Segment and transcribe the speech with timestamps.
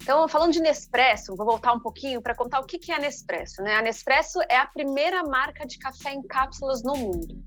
[0.00, 3.62] Então, falando de Nespresso, vou voltar um pouquinho para contar o que é a Nespresso.
[3.62, 3.74] Né?
[3.76, 7.42] A Nespresso é a primeira marca de café em cápsulas no mundo.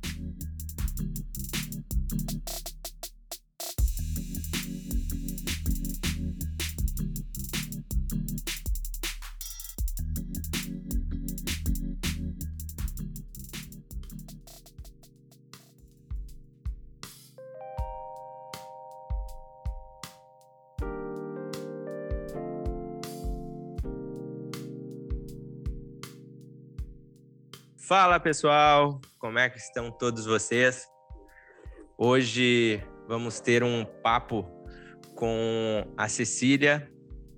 [27.88, 30.86] Fala pessoal, como é que estão todos vocês?
[31.98, 34.46] Hoje vamos ter um papo
[35.16, 36.92] com a Cecília.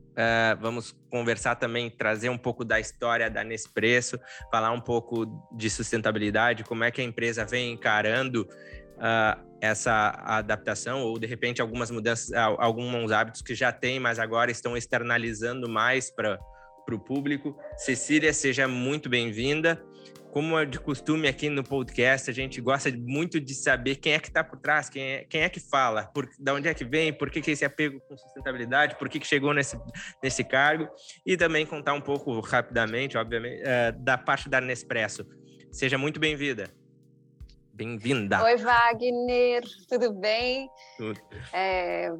[0.10, 4.20] Uh, vamos conversar também, trazer um pouco da história da Nespresso,
[4.52, 11.04] falar um pouco de sustentabilidade, como é que a empresa vem encarando uh, essa adaptação
[11.04, 16.10] ou de repente algumas mudanças, alguns hábitos que já tem, mas agora estão externalizando mais
[16.10, 16.40] para
[16.92, 17.56] o público.
[17.78, 19.80] Cecília, seja muito bem-vinda
[20.32, 24.20] como é de costume aqui no podcast, a gente gosta muito de saber quem é
[24.20, 26.86] que está por trás, quem é, quem é que fala, por, de onde é que
[26.86, 29.80] vem, por que, que esse apego com sustentabilidade, por que, que chegou nesse,
[30.22, 30.88] nesse cargo,
[31.26, 35.26] e também contar um pouco rapidamente, obviamente, uh, da parte da Nespresso.
[35.72, 36.70] Seja muito bem-vinda.
[37.74, 38.44] Bem-vinda.
[38.44, 40.70] Oi, Wagner, tudo bem?
[40.98, 41.20] Tudo.
[41.54, 42.12] É,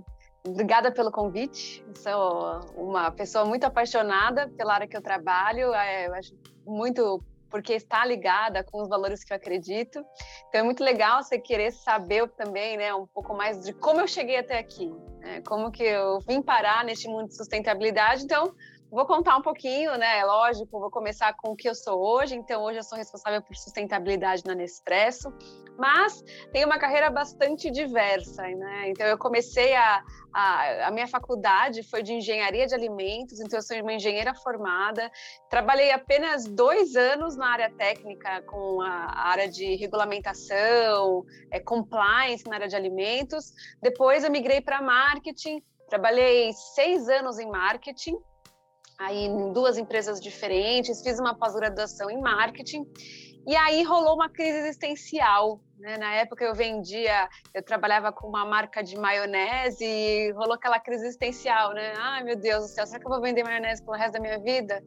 [0.48, 1.84] obrigada pelo convite.
[1.96, 5.74] Sou uma pessoa muito apaixonada pela área que eu trabalho.
[5.74, 6.34] É, acho
[6.66, 10.04] muito porque está ligada com os valores que eu acredito.
[10.48, 14.08] Então é muito legal você querer saber também, né, um pouco mais de como eu
[14.08, 18.24] cheguei até aqui, né, como que eu vim parar neste mundo de sustentabilidade.
[18.24, 18.54] Então
[18.92, 20.18] Vou contar um pouquinho, né?
[20.18, 22.36] É lógico, vou começar com o que eu sou hoje.
[22.36, 25.32] Então, hoje eu sou responsável por sustentabilidade na Nespresso,
[25.80, 28.90] mas tenho uma carreira bastante diversa, né?
[28.90, 30.04] Então, eu comecei a,
[30.34, 35.10] a, a minha faculdade foi de engenharia de alimentos, então eu sou uma engenheira formada.
[35.50, 42.46] Trabalhei apenas dois anos na área técnica, com a, a área de regulamentação, é, compliance
[42.46, 43.54] na área de alimentos.
[43.82, 45.64] Depois, eu migrei para marketing.
[45.88, 48.18] Trabalhei seis anos em marketing
[49.00, 52.86] aí em duas empresas diferentes, fiz uma pós-graduação em marketing
[53.46, 55.60] e aí rolou uma crise existencial.
[55.80, 55.98] Né?
[55.98, 61.06] Na época eu vendia, eu trabalhava com uma marca de maionese e rolou aquela crise
[61.06, 61.94] existencial, né?
[61.98, 64.40] Ai meu Deus do céu, será que eu vou vender maionese pelo resto da minha
[64.40, 64.84] vida?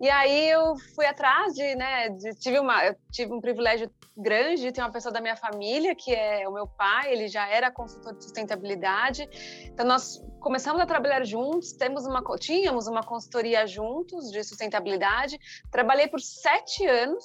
[0.00, 4.72] E aí eu fui atrás de, né, de, tive uma, tive um privilégio grande de
[4.72, 8.14] ter uma pessoa da minha família, que é o meu pai, ele já era consultor
[8.14, 9.28] de sustentabilidade.
[9.64, 15.38] Então nós começamos a trabalhar juntos, temos uma, tínhamos uma consultoria juntos de sustentabilidade.
[15.70, 17.24] Trabalhei por sete anos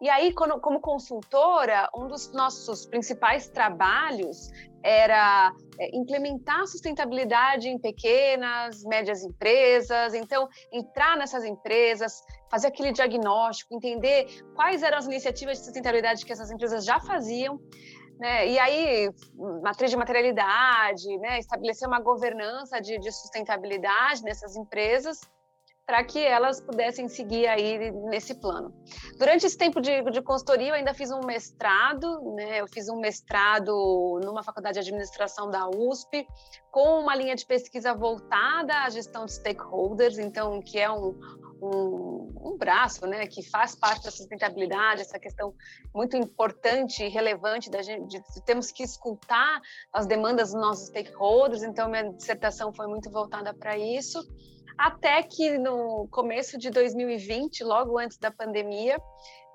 [0.00, 4.50] e aí, como consultora, um dos nossos principais trabalhos
[4.86, 13.74] era é, implementar sustentabilidade em pequenas, médias empresas, então entrar nessas empresas, fazer aquele diagnóstico,
[13.74, 17.60] entender quais eram as iniciativas de sustentabilidade que essas empresas já faziam,
[18.20, 18.48] né?
[18.48, 19.10] E aí,
[19.62, 21.38] matriz de materialidade, né?
[21.38, 25.20] estabelecer uma governança de, de sustentabilidade nessas empresas
[25.86, 28.74] para que elas pudessem seguir aí nesse plano.
[29.16, 32.60] Durante esse tempo de, de consultoria, eu ainda fiz um mestrado, né?
[32.60, 36.26] Eu fiz um mestrado numa faculdade de administração da USP,
[36.72, 41.16] com uma linha de pesquisa voltada à gestão de stakeholders, então, que é um,
[41.62, 45.54] um, um, braço, né, que faz parte da sustentabilidade, essa questão
[45.94, 49.60] muito importante e relevante da gente, de, de, temos que escutar
[49.92, 54.18] as demandas dos nossos stakeholders, então minha dissertação foi muito voltada para isso
[54.78, 58.98] até que no começo de 2020, logo antes da pandemia,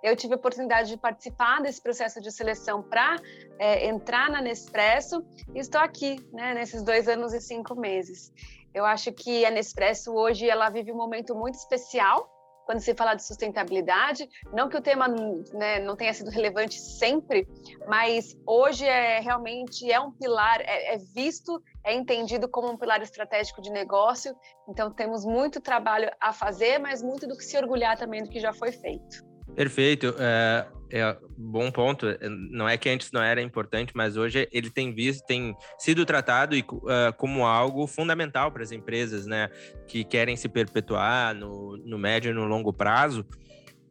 [0.04, 3.18] eu tive a oportunidade de participar desse processo de seleção para
[3.60, 5.24] é, entrar na Nespresso
[5.54, 8.34] e estou aqui, né, nesses dois anos e cinco meses.
[8.74, 12.30] Eu acho que a Nespresso hoje ela vive um momento muito especial
[12.72, 14.30] quando se fala de sustentabilidade.
[14.54, 15.06] Não que o tema
[15.54, 17.46] né, não tenha sido relevante sempre,
[17.86, 23.02] mas hoje é realmente é um pilar, é, é visto, é entendido como um pilar
[23.02, 24.34] estratégico de negócio.
[24.70, 28.40] Então temos muito trabalho a fazer, mas muito do que se orgulhar também do que
[28.40, 29.22] já foi feito.
[29.54, 30.16] Perfeito.
[30.18, 32.06] É, é, bom ponto.
[32.52, 36.56] Não é que antes não era importante, mas hoje ele tem visto, tem sido tratado
[36.56, 39.50] e, uh, como algo fundamental para as empresas, né,
[39.88, 43.26] que querem se perpetuar no, no médio e no longo prazo.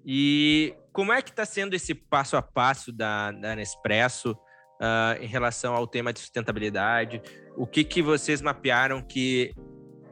[0.05, 5.26] E como é que está sendo esse passo a passo da, da Nespresso uh, em
[5.26, 7.23] relação ao tema de sustentabilidade?
[7.56, 9.55] O que que vocês mapearam que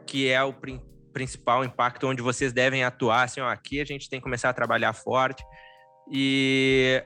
[0.06, 0.54] que é o
[1.12, 3.24] principal impacto onde vocês devem atuar?
[3.24, 5.44] Assim, ó, aqui a gente tem que começar a trabalhar forte
[6.10, 7.04] e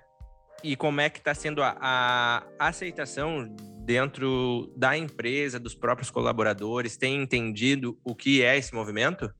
[0.63, 3.49] e como é que está sendo a, a, aceitação
[3.85, 6.97] dentro da empresa, dos próprios colaboradores?
[6.97, 9.33] Tem entendido o que é esse movimento?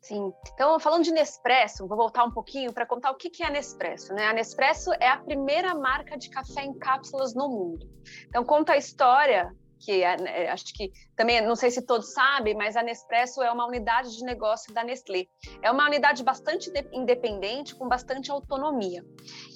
[0.00, 0.32] Sim.
[0.52, 4.14] Então, falando de Nespresso, vou voltar um pouquinho para contar o que é a Nespresso.
[4.14, 4.26] Né?
[4.26, 7.88] A Nespresso é a primeira marca de café em cápsulas no mundo.
[8.26, 12.54] Então, conta a história que é, né, acho que também, não sei se todos sabem,
[12.54, 15.26] mas a Nespresso é uma unidade de negócio da Nestlé.
[15.60, 19.04] É uma unidade bastante independente, com bastante autonomia.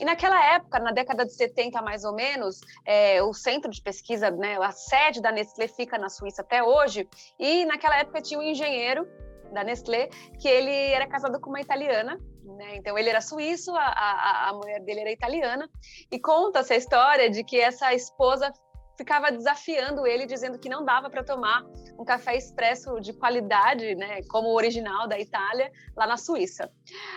[0.01, 4.31] E naquela época, na década de 70 mais ou menos, é, o centro de pesquisa,
[4.31, 7.09] né, a sede da Nestlé fica na Suíça até hoje,
[7.39, 9.07] e naquela época tinha um engenheiro
[9.53, 10.09] da Nestlé
[10.41, 12.77] que ele era casado com uma italiana, né?
[12.77, 15.69] Então ele era suíço, a, a, a, mulher dele era italiana,
[16.11, 18.53] e conta essa história de que essa esposa
[18.97, 21.65] ficava desafiando ele, dizendo que não dava para tomar
[21.99, 26.71] um café expresso de qualidade, né, como o original da Itália, lá na Suíça.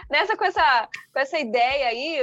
[0.10, 2.18] Nessa com essa com essa ideia aí,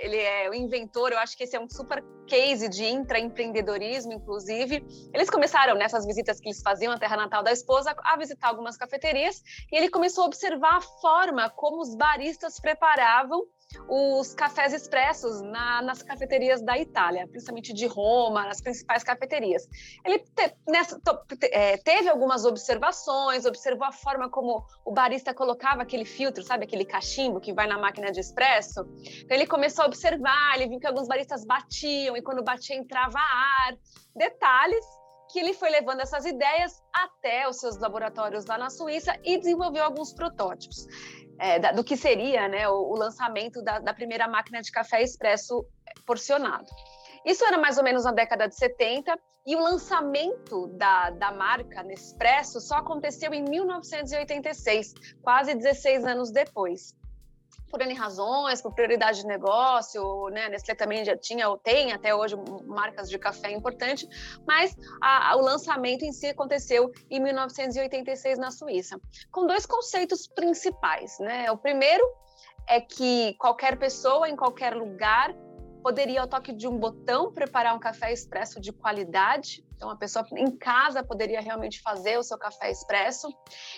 [0.00, 4.84] ele é o inventor, eu acho que esse é um super case de intraempreendedorismo, inclusive.
[5.12, 8.76] Eles começaram nessas visitas que eles faziam à terra natal da esposa a visitar algumas
[8.76, 13.44] cafeterias e ele começou a observar a forma como os baristas preparavam
[13.88, 19.68] os cafés expressos na, nas cafeterias da Itália, principalmente de Roma, nas principais cafeterias.
[20.04, 25.82] Ele te, nessa, te, é, teve algumas observações, observou a forma como o barista colocava
[25.82, 28.80] aquele filtro, sabe, aquele cachimbo que vai na máquina de expresso.
[29.24, 33.18] Então ele começou a observar, ele viu que alguns baristas batiam e quando batia entrava
[33.18, 33.76] ar.
[34.14, 34.84] Detalhes
[35.32, 39.84] que ele foi levando essas ideias até os seus laboratórios lá na Suíça e desenvolveu
[39.84, 40.86] alguns protótipos
[41.40, 45.02] é, da, do que seria né, o, o lançamento da, da, primeira máquina de café
[45.02, 45.66] expresso
[46.06, 46.66] porcionado.
[47.24, 51.82] Isso era mais ou menos na década de 70 e o lançamento da, da marca
[51.82, 54.92] Nespresso só aconteceu em 1986,
[55.22, 56.94] quase 16 anos depois
[57.70, 60.46] por N razões, por prioridade de negócio, né?
[60.46, 62.36] A Nestlé também já tinha ou tem até hoje
[62.66, 64.06] marcas de café importante,
[64.46, 69.00] mas a, a, o lançamento em si aconteceu em 1986 na Suíça,
[69.30, 71.50] com dois conceitos principais, né?
[71.50, 72.04] O primeiro
[72.66, 75.34] é que qualquer pessoa em qualquer lugar
[75.80, 79.64] poderia, ao toque de um botão, preparar um café expresso de qualidade.
[79.74, 83.28] Então, a pessoa em casa poderia realmente fazer o seu café expresso.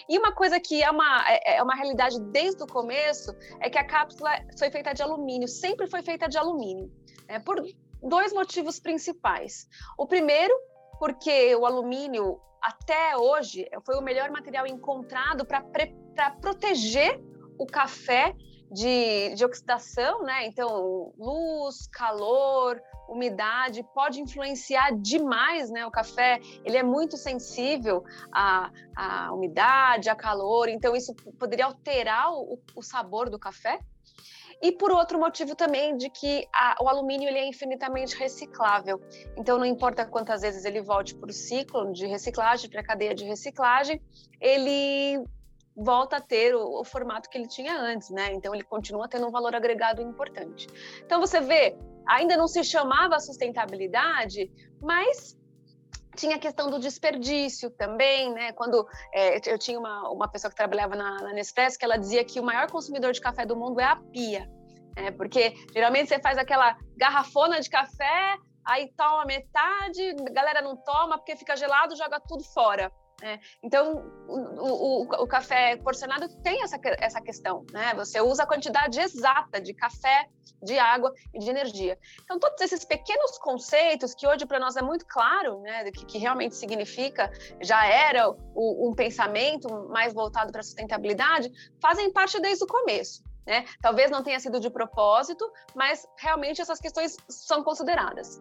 [0.09, 3.79] E uma coisa que é uma, é, é uma realidade desde o começo é que
[3.79, 6.91] a cápsula foi feita de alumínio, sempre foi feita de alumínio,
[7.29, 7.63] né, por
[8.03, 9.67] dois motivos principais.
[9.97, 10.55] O primeiro,
[10.99, 15.63] porque o alumínio, até hoje, foi o melhor material encontrado para
[16.41, 17.21] proteger
[17.59, 18.35] o café
[18.73, 20.47] de, de oxidação, né?
[20.47, 25.87] Então, luz, calor, umidade pode influenciar demais, né?
[25.87, 28.03] O café ele é muito sensível
[28.33, 33.79] à, à umidade, a calor, então isso poderia alterar o, o sabor do café.
[34.63, 39.01] E por outro motivo também de que a, o alumínio ele é infinitamente reciclável.
[39.37, 43.13] Então não importa quantas vezes ele volte para o ciclo de reciclagem, para a cadeia
[43.13, 44.01] de reciclagem,
[44.41, 45.25] ele
[45.77, 48.33] volta a ter o, o, formato que ele tinha antes, né?
[48.33, 50.67] Então ele continua tendo um valor agregado importante.
[51.05, 51.77] Então você vê,
[52.07, 55.37] ainda não se chamava sustentabilidade, mas
[56.17, 58.53] tinha a questão do desperdício também, né?
[58.53, 62.25] Quando é, eu tinha uma, uma pessoa que trabalhava na, na Nespresso que ela dizia
[62.25, 64.49] que o maior consumidor de café do mundo é a pia,
[64.97, 65.11] né?
[65.13, 71.17] Porque geralmente você faz aquela garrafona de café, aí toma metade, a galera não toma
[71.17, 72.93] porque fica gelado, joga tudo fora.
[73.23, 73.39] Né?
[73.63, 77.95] Então, o, o, o, café porcionado tem essa, essa questão, né?
[77.95, 80.29] Você usa a quantidade exata de café,
[80.61, 81.97] de água e de energia.
[82.25, 86.05] Então, todos esses pequenos conceitos que hoje para nós é muito claro, né, do que,
[86.05, 91.49] que realmente significa, já era o, um pensamento mais voltado para a sustentabilidade,
[91.81, 93.23] fazem parte desde o começo.
[93.47, 93.65] Né?
[93.81, 95.45] Talvez não tenha sido de propósito,
[95.75, 98.41] mas realmente essas questões são consideradas.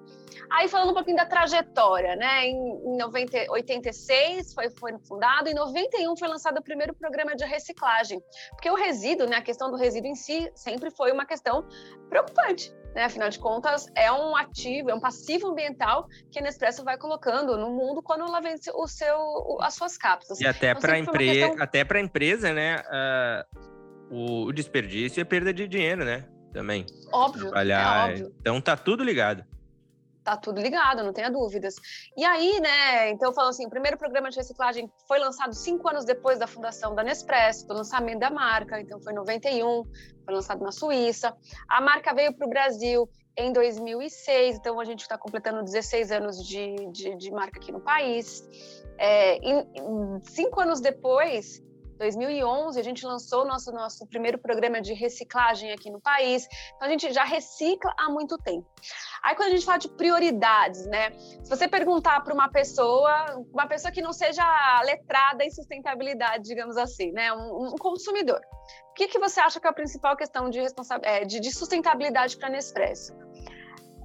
[0.51, 2.45] Aí falando um pouquinho da trajetória, né?
[2.45, 8.21] Em 90, 86 foi, foi fundado, em 91 foi lançado o primeiro programa de reciclagem,
[8.51, 11.67] porque o resíduo, né, a questão do resíduo em si sempre foi uma questão
[12.09, 12.71] preocupante.
[12.93, 13.05] Né?
[13.05, 17.57] Afinal de contas, é um ativo, é um passivo ambiental que a Nespresso vai colocando
[17.57, 20.39] no mundo quando ela vende o seu, as suas cápsulas.
[20.41, 21.25] E até então, para empre...
[21.25, 21.63] questão...
[21.63, 22.83] até a empresa, né?
[23.55, 23.70] Uh
[24.11, 26.25] o, o desperdício é perda de dinheiro, né?
[26.53, 26.85] Também.
[27.11, 27.43] Óbvio.
[27.43, 28.09] Trabalhar.
[28.09, 28.35] É óbvio.
[28.41, 29.45] Então tá tudo ligado.
[30.23, 31.75] Tá tudo ligado, não tenha dúvidas.
[32.15, 36.05] E aí, né, então falando assim, o primeiro programa de reciclagem foi lançado cinco anos
[36.05, 39.83] depois da fundação da Nespresso, do lançamento da marca, então foi em 91,
[40.23, 41.35] foi lançado na Suíça.
[41.67, 46.45] A marca veio para o Brasil em 2006, então a gente está completando 16 anos
[46.45, 48.47] de, de, de, marca aqui no país.
[48.99, 49.65] É, e,
[50.21, 51.63] cinco anos depois,
[52.01, 56.47] 2011 a gente lançou nosso nosso primeiro programa de reciclagem aqui no país.
[56.75, 58.67] Então a gente já recicla há muito tempo.
[59.23, 61.11] Aí quando a gente fala de prioridades, né?
[61.43, 64.43] Se você perguntar para uma pessoa, uma pessoa que não seja
[64.83, 68.41] letrada em sustentabilidade, digamos assim, né, um, um consumidor,
[68.89, 70.59] o que, que você acha que é a principal questão de,
[71.03, 73.13] é, de, de sustentabilidade para Nespresso?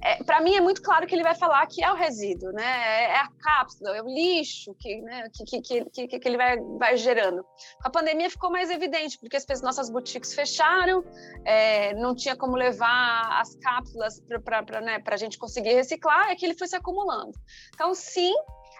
[0.07, 2.63] É, para mim é muito claro que ele vai falar que é o resíduo, né?
[2.63, 6.57] É, é a cápsula, é o lixo que, né, que, que, que, que ele vai,
[6.79, 7.43] vai gerando.
[7.43, 11.03] Com a pandemia ficou mais evidente, porque as nossas boutiques fecharam,
[11.43, 16.57] é, não tinha como levar as cápsulas para né, a gente conseguir reciclar, e aquilo
[16.57, 17.37] foi se acumulando.
[17.73, 18.33] Então, sim,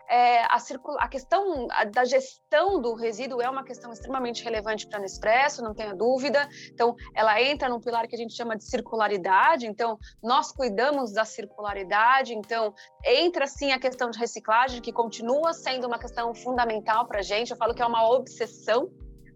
[0.09, 0.57] é, a,
[0.99, 5.73] a, questão da gestão do resíduo é uma questão extremamente relevante para a Nespresso, não
[5.73, 6.47] tenha dúvida.
[6.71, 9.67] Então, ela entra num pilar que a gente chama de circularidade.
[9.67, 12.33] Então, nós cuidamos da circularidade.
[12.33, 12.73] Então,
[13.05, 17.51] entra sim a questão de reciclagem, que continua sendo uma questão fundamental para a gente.
[17.51, 18.89] Eu falo que é uma obsessão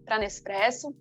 [0.04, 0.94] para Nespresso.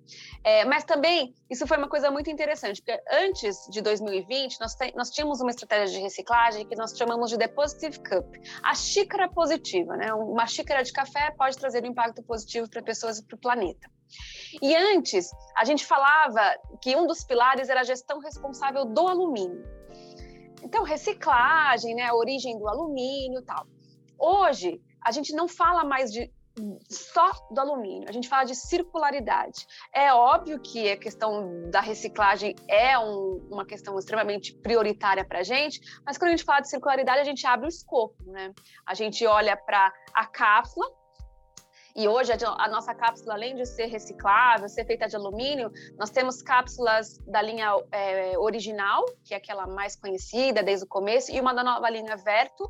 [0.43, 5.10] É, mas também, isso foi uma coisa muito interessante, porque antes de 2020, nós, nós
[5.10, 9.96] tínhamos uma estratégia de reciclagem que nós chamamos de Depositive Cup, a xícara positiva.
[9.96, 10.13] Né?
[10.13, 13.89] Uma xícara de café pode trazer um impacto positivo para pessoas e para o planeta.
[14.62, 16.41] E antes, a gente falava
[16.81, 19.63] que um dos pilares era a gestão responsável do alumínio.
[20.63, 23.65] Então, reciclagem, né, a origem do alumínio tal.
[24.20, 26.31] Hoje, a gente não fala mais de
[26.89, 29.65] só do alumínio, a gente fala de circularidade.
[29.93, 35.43] É óbvio que a questão da reciclagem é um, uma questão extremamente prioritária para a
[35.43, 38.53] gente, mas quando a gente fala de circularidade, a gente abre o escopo, né?
[38.86, 40.86] A gente olha para a cápsula,
[41.96, 46.41] e hoje a, nossa cápsula, além de ser reciclável, ser feita de alumínio, nós temos
[46.41, 51.53] cápsulas da linha é, original, que é aquela mais conhecida desde o começo, e uma
[51.53, 52.70] da nova linha Verto,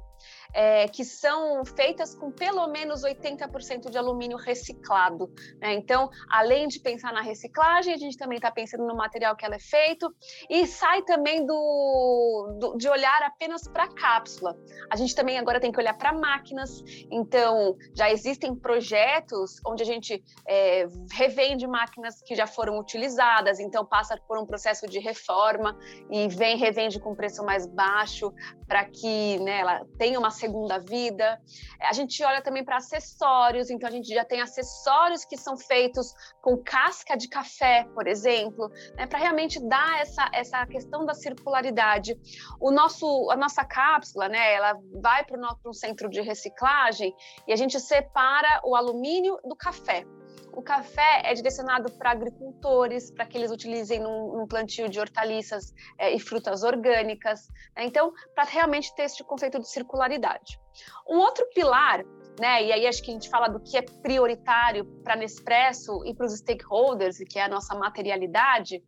[0.53, 5.31] é, que são feitas com pelo menos 80% de alumínio reciclado.
[5.59, 5.73] Né?
[5.73, 9.55] Então, além de pensar na reciclagem, a gente também está pensando no material que ela
[9.55, 10.13] é feito
[10.49, 14.57] e sai também do, do de olhar apenas para a cápsula.
[14.89, 16.83] A gente também agora tem que olhar para máquinas.
[17.09, 23.59] Então, já existem projetos onde a gente é, revende máquinas que já foram utilizadas.
[23.59, 25.77] Então, passa por um processo de reforma
[26.09, 28.33] e vem revende com preço mais baixo
[28.67, 31.39] para que né, ela tenha uma segunda vida.
[31.79, 36.13] A gente olha também para acessórios, então a gente já tem acessórios que são feitos
[36.41, 42.19] com casca de café, por exemplo, né, para realmente dar essa, essa questão da circularidade.
[42.59, 47.13] O nosso, a nossa cápsula, né, ela vai para um centro de reciclagem
[47.47, 50.05] e a gente separa o alumínio do café.
[50.53, 55.73] O café é direcionado para agricultores, para que eles utilizem num, num plantio de hortaliças
[55.97, 57.47] é, e frutas orgânicas.
[57.75, 57.85] Né?
[57.85, 60.59] Então, para realmente ter esse conceito de circularidade.
[61.07, 62.03] Um outro pilar
[62.39, 62.63] né?
[62.63, 66.25] E aí acho que a gente fala do que é prioritário para Nespresso e para
[66.25, 68.83] os stakeholders, que é a nossa materialidade.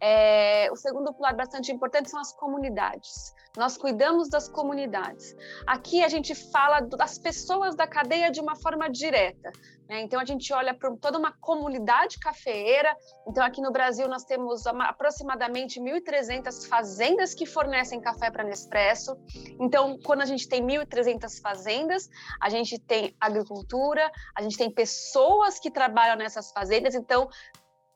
[0.00, 3.34] É, o segundo pilar bastante importante são as comunidades.
[3.58, 5.34] Nós cuidamos das comunidades.
[5.66, 9.50] Aqui a gente fala das pessoas da cadeia de uma forma direta.
[9.88, 10.02] Né?
[10.02, 12.96] Então a gente olha para toda uma comunidade cafeeira.
[13.26, 19.16] Então aqui no Brasil nós temos aproximadamente 1.300 fazendas que fornecem café para Nespresso.
[19.58, 22.08] Então quando a gente tem 1.300 fazendas,
[22.40, 26.94] a gente tem agricultura, a gente tem pessoas que trabalham nessas fazendas.
[26.94, 27.28] Então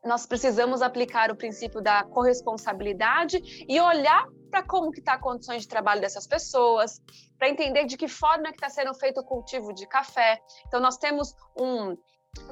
[0.04, 5.62] nós precisamos aplicar o princípio da corresponsabilidade e olhar para como que está a condições
[5.62, 7.00] de trabalho dessas pessoas,
[7.38, 10.38] para entender de que forma que está sendo feito o cultivo de café.
[10.66, 11.96] Então nós temos um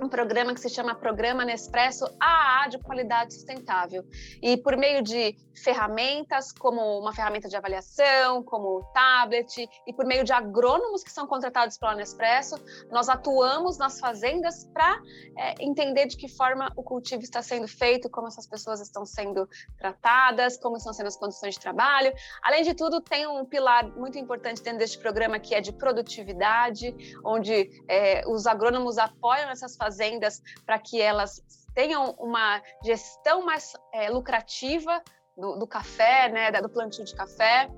[0.00, 4.04] um programa que se chama Programa Nespresso AA de qualidade sustentável.
[4.42, 10.06] E por meio de ferramentas, como uma ferramenta de avaliação, como o tablet, e por
[10.06, 12.56] meio de agrônomos que são contratados pela Nespresso,
[12.90, 15.00] nós atuamos nas fazendas para
[15.36, 19.48] é, entender de que forma o cultivo está sendo feito, como essas pessoas estão sendo
[19.78, 22.12] tratadas, como estão sendo as condições de trabalho.
[22.42, 26.94] Além de tudo, tem um pilar muito importante dentro deste programa que é de produtividade,
[27.24, 31.42] onde é, os agrônomos apoiam essas fazendas para que elas
[31.74, 35.02] tenham uma gestão mais é, lucrativa
[35.36, 37.68] do, do, café, né, do plantio de café.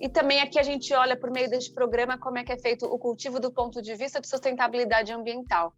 [0.00, 2.86] E também aqui a gente olha por meio deste programa como é que é feito
[2.86, 5.72] o cultivo do ponto de vista de sustentabilidade ambiental.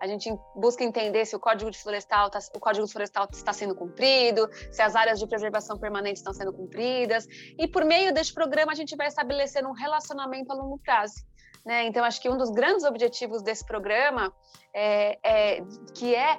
[0.00, 3.74] A gente busca entender se o Código de Florestal, tá, o Código Florestal está sendo
[3.74, 7.26] cumprido, se as áreas de preservação permanente estão sendo cumpridas.
[7.58, 11.26] E por meio deste programa a gente vai estabelecer um relacionamento a longo prazo.
[11.64, 11.86] Né?
[11.86, 14.32] Então, acho que um dos grandes objetivos desse programa
[14.74, 15.62] é, é
[15.94, 16.38] que é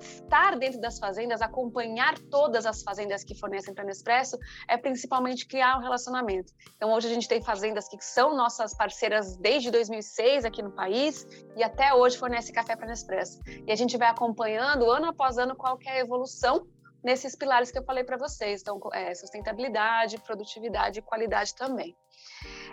[0.00, 5.76] estar dentro das fazendas, acompanhar todas as fazendas que fornecem para Nespresso, é principalmente criar
[5.76, 6.52] um relacionamento.
[6.76, 11.26] Então, hoje a gente tem fazendas que são nossas parceiras desde 2006 aqui no país
[11.56, 13.40] e até hoje fornece café para Nespresso.
[13.66, 16.66] E a gente vai acompanhando ano após ano qual é a evolução
[17.02, 18.60] nesses pilares que eu falei para vocês.
[18.60, 21.96] Então, é, sustentabilidade, produtividade e qualidade também.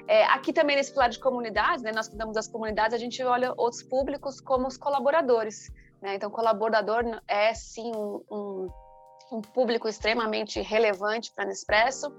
[0.08, 3.54] É, aqui também nesse pilar de comunidades, né, nós cuidamos das comunidades, a gente olha
[3.58, 5.72] outros públicos como os colaboradores.
[6.02, 6.16] Né?
[6.16, 8.68] Então, colaborador é sim um, um
[9.32, 12.14] um público extremamente relevante para a Nespresso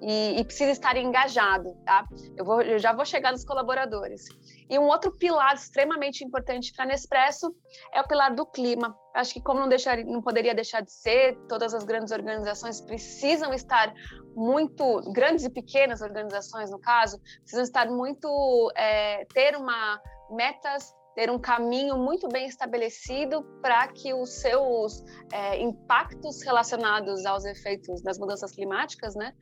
[0.00, 2.06] e, e, precisa estar engajado, tá?
[2.36, 4.24] Eu, vou, eu já vou chegar nos colaboradores.
[4.68, 7.54] E um outro pilar extremamente importante para a Nespresso
[7.92, 8.96] é o pilar do clima.
[9.14, 13.54] Acho que como não, deixar, não poderia deixar de ser, todas as grandes organizações precisam
[13.54, 13.94] estar
[14.34, 21.30] muito, grandes e pequenas organizações no caso, precisam estar muito, é, ter uma metas ter
[21.30, 28.18] um caminho muito bem estabelecido para que os seus é, impactos relacionados aos efeitos das
[28.18, 29.32] mudanças climáticas, né,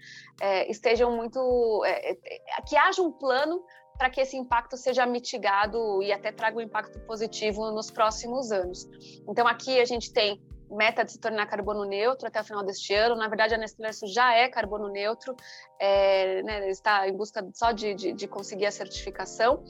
[0.41, 3.64] é, estejam muito, é, é que haja um plano
[4.02, 8.88] para que esse impacto seja mitigado e até traga um impacto positivo nos próximos anos.
[9.28, 12.92] Então aqui a gente tem meta de se tornar carbono neutro até o final deste
[12.92, 13.14] ano.
[13.14, 15.37] Na verdade, a Nestlé já é carbono neutro,
[15.78, 19.62] é, né, está em busca só de, de, de, conseguir a certificação.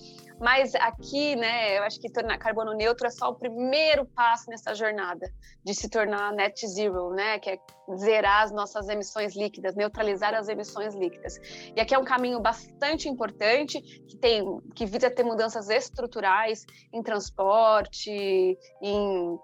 [0.42, 4.74] Mas aqui, né, eu acho que tornar carbono neutro é só o primeiro passo nessa
[4.74, 5.32] jornada
[5.64, 7.58] de se tornar net zero, né, que é
[7.96, 11.38] zerar as nossas emissões líquidas, neutralizar as emissões líquidas.
[11.76, 14.44] E aqui é um caminho bastante importante que tem
[14.74, 18.10] que visa ter mudanças estruturais em transporte,
[18.82, 19.38] em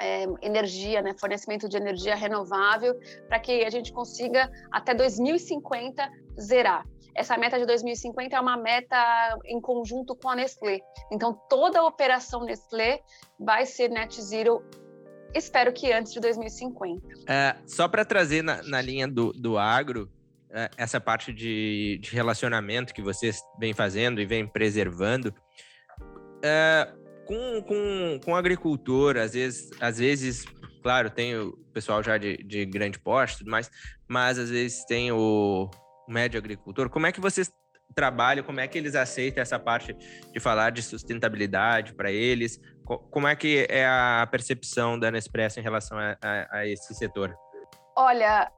[0.00, 2.98] é, energia, né, fornecimento de energia renovável,
[3.28, 6.10] para que a gente consiga até 2050
[6.40, 6.84] zerar.
[7.14, 10.80] Essa meta de 2050 é uma meta em conjunto com a Nestlé.
[11.10, 13.00] Então, toda a operação Nestlé
[13.40, 14.62] vai ser net zero
[15.34, 17.02] espero que antes de 2050.
[17.26, 20.10] É, só para trazer na, na, linha do, do agro,
[20.50, 25.34] é, essa parte de, de, relacionamento que vocês vêm fazendo e vêm preservando,
[26.42, 26.92] é,
[27.26, 30.44] com, com, com agricultor, às vezes, às vezes,
[30.82, 33.70] claro, tem o pessoal já de, de grande porte e tudo mais,
[34.08, 35.68] mas às vezes tem o
[36.08, 36.88] médio agricultor.
[36.88, 37.52] Como é que vocês
[37.94, 39.94] trabalham, como é que eles aceitam essa parte
[40.32, 42.60] de falar de sustentabilidade para eles?
[42.84, 47.34] Como é que é a percepção da Nespresso em relação a, a, a esse setor?
[47.96, 48.50] Olha,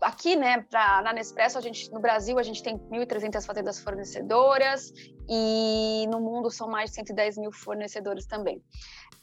[0.00, 4.92] aqui, né, pra, na Nespresso, a gente, no Brasil, a gente tem 1.300 fazendas fornecedoras
[5.28, 8.62] e no mundo são mais de 110 mil fornecedores também.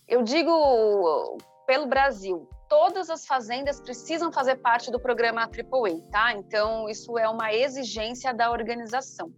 [0.08, 6.34] Eu digo pelo Brasil, todas as fazendas precisam fazer parte do programa AAA, tá?
[6.34, 9.32] Então, isso é uma exigência da organização.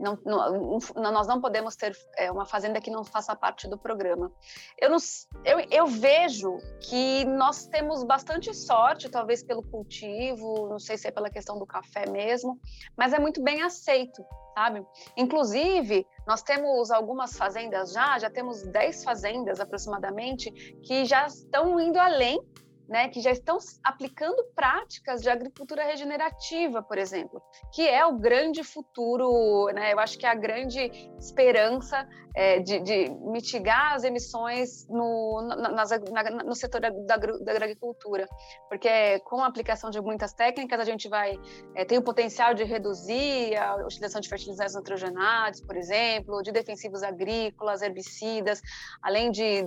[0.00, 4.32] Não, não, nós não podemos ter é, uma fazenda que não faça parte do programa.
[4.78, 4.96] Eu, não,
[5.44, 11.10] eu, eu, vejo que nós temos bastante sorte, talvez pelo cultivo, não sei se é
[11.10, 12.58] pela questão do café mesmo,
[12.96, 14.84] mas é muito bem aceito, sabe?
[15.16, 20.50] Inclusive, nós temos algumas fazendas já, já temos 10 fazendas aproximadamente,
[20.82, 22.40] que já estão indo além
[22.90, 27.40] né, que já estão aplicando práticas de agricultura regenerativa, por exemplo,
[27.72, 32.80] que é o grande futuro, né, eu acho que é a grande esperança é, de,
[32.80, 38.28] de, mitigar as emissões no, na, na, no setor da, da, da, agricultura,
[38.68, 41.38] porque com a aplicação de muitas técnicas a gente vai
[41.74, 47.02] é, tem o potencial de reduzir a utilização de fertilizantes nitrogenados, por exemplo, de defensivos
[47.02, 48.60] agrícolas, herbicidas,
[49.02, 49.64] além de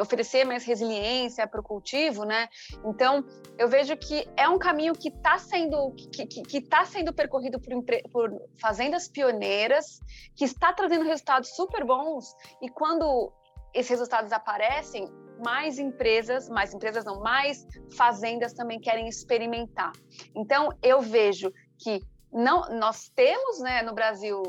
[0.00, 2.48] oferecer mais resiliência para o cultivo né?
[2.84, 3.24] Então,
[3.58, 7.60] eu vejo que é um caminho que está sendo que, que, que tá sendo percorrido
[7.60, 7.72] por,
[8.10, 10.00] por fazendas pioneiras,
[10.36, 13.32] que está trazendo resultados super bons e quando
[13.74, 15.08] esses resultados aparecem,
[15.44, 19.92] mais empresas, mais empresas não, mais fazendas também querem experimentar.
[20.34, 22.00] Então, eu vejo que
[22.32, 24.42] não, nós temos né, no Brasil,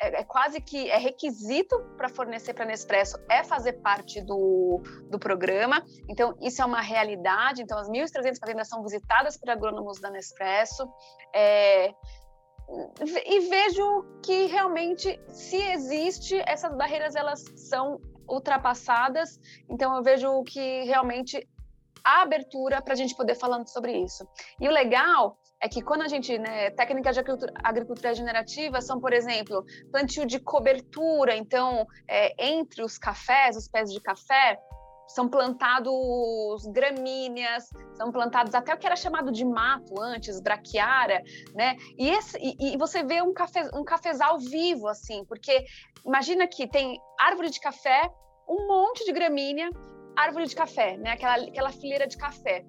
[0.00, 5.18] é, é quase que é requisito para fornecer para Nespresso é fazer parte do, do
[5.18, 5.84] programa.
[6.08, 7.62] Então, isso é uma realidade.
[7.62, 10.88] Então, as 1.300 fazendas são visitadas por agrônomos da Nespresso.
[11.32, 11.94] É,
[13.26, 19.38] e vejo que realmente, se existe, essas barreiras elas são ultrapassadas.
[19.68, 21.48] Então, eu vejo que realmente
[22.04, 24.26] há abertura para a gente poder falando sobre isso.
[24.60, 27.20] E o legal é que quando a gente, né, técnicas de
[27.62, 33.92] agricultura, regenerativa são, por exemplo, plantio de cobertura, então, é, entre os cafés, os pés
[33.92, 34.58] de café,
[35.06, 41.20] são plantados gramíneas, são plantados até o que era chamado de mato antes, braquiária,
[41.52, 41.76] né?
[41.98, 45.64] E, esse, e, e você vê um, cafe, um cafezal vivo, assim, porque
[46.06, 48.08] imagina que tem árvore de café,
[48.48, 49.68] um monte de gramínea,
[50.16, 51.10] árvore de café, né?
[51.10, 52.64] Aquela, aquela fileira de café.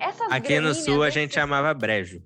[0.00, 2.20] Essas Aqui no sul a gente chamava brejo.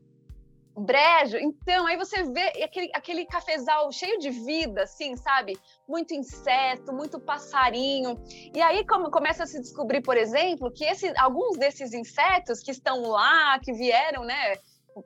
[0.78, 5.58] Brejo, então aí você vê aquele, aquele cafezal cheio de vida, assim, sabe?
[5.88, 8.20] Muito inseto, muito passarinho.
[8.54, 12.70] E aí como começa a se descobrir, por exemplo, que esse, alguns desses insetos que
[12.70, 14.54] estão lá, que vieram, né?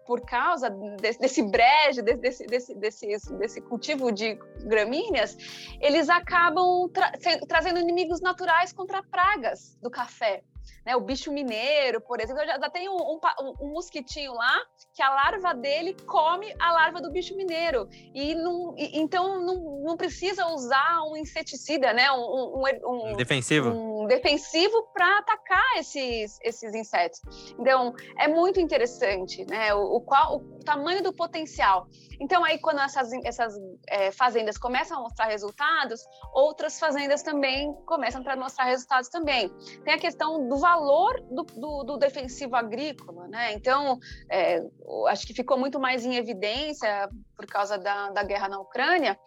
[0.07, 5.37] por causa desse, desse brejo, desse, desse, desse, desse, cultivo de gramíneas,
[5.81, 7.13] eles acabam tra
[7.47, 10.43] trazendo inimigos naturais contra pragas do café
[10.85, 10.97] né?
[10.97, 13.21] O bicho mineiro, por exemplo, já, já tem um, um,
[13.61, 14.61] um, mosquitinho lá
[14.95, 17.89] que a larva dele come a larva do bicho mineiro.
[18.15, 22.11] E, não, e então não, não precisa usar um inseticida, né?
[22.13, 24.07] Um, um defensivo.
[24.07, 27.21] Defensivo para atacar esses, esses insetos.
[27.59, 29.73] Então, é muito interessante, né?
[29.75, 31.87] O, o, qual, o tamanho do potencial.
[32.21, 33.55] Então, aí, quando essas, essas
[33.89, 36.01] é, fazendas começam a mostrar resultados,
[36.33, 39.51] outras fazendas também começam a mostrar resultados também.
[39.85, 43.55] Tem a questão do valor do, do, do defensivo agrícola, né?
[43.55, 43.99] Então,
[44.31, 44.63] é,
[45.09, 49.19] acho que ficou muito mais em evidência por causa da, da guerra na Ucrânia,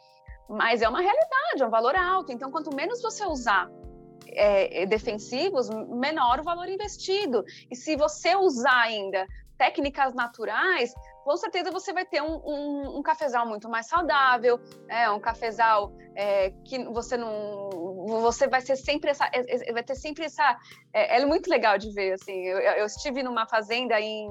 [0.48, 2.32] mas é uma realidade, é um valor alto.
[2.32, 3.68] Então, quanto menos você usar
[4.28, 7.44] é, defensivos, menor o valor investido.
[7.72, 9.26] E se você usar ainda
[9.58, 10.94] técnicas naturais,
[11.26, 15.92] com certeza você vai ter um, um, um cafezal muito mais saudável, é, um cafezal
[16.16, 17.68] é, que você não,
[18.22, 19.28] você vai ser sempre essa,
[19.74, 20.56] vai ter sempre essa,
[20.94, 22.46] é, é muito legal de ver assim.
[22.46, 24.30] Eu, eu estive numa fazenda em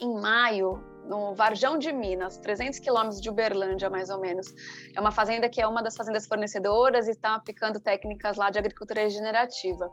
[0.00, 4.46] em maio no Varjão de Minas, 300 quilômetros de Uberlândia, mais ou menos.
[4.94, 8.58] É uma fazenda que é uma das fazendas fornecedoras e está aplicando técnicas lá de
[8.58, 9.90] agricultura regenerativa.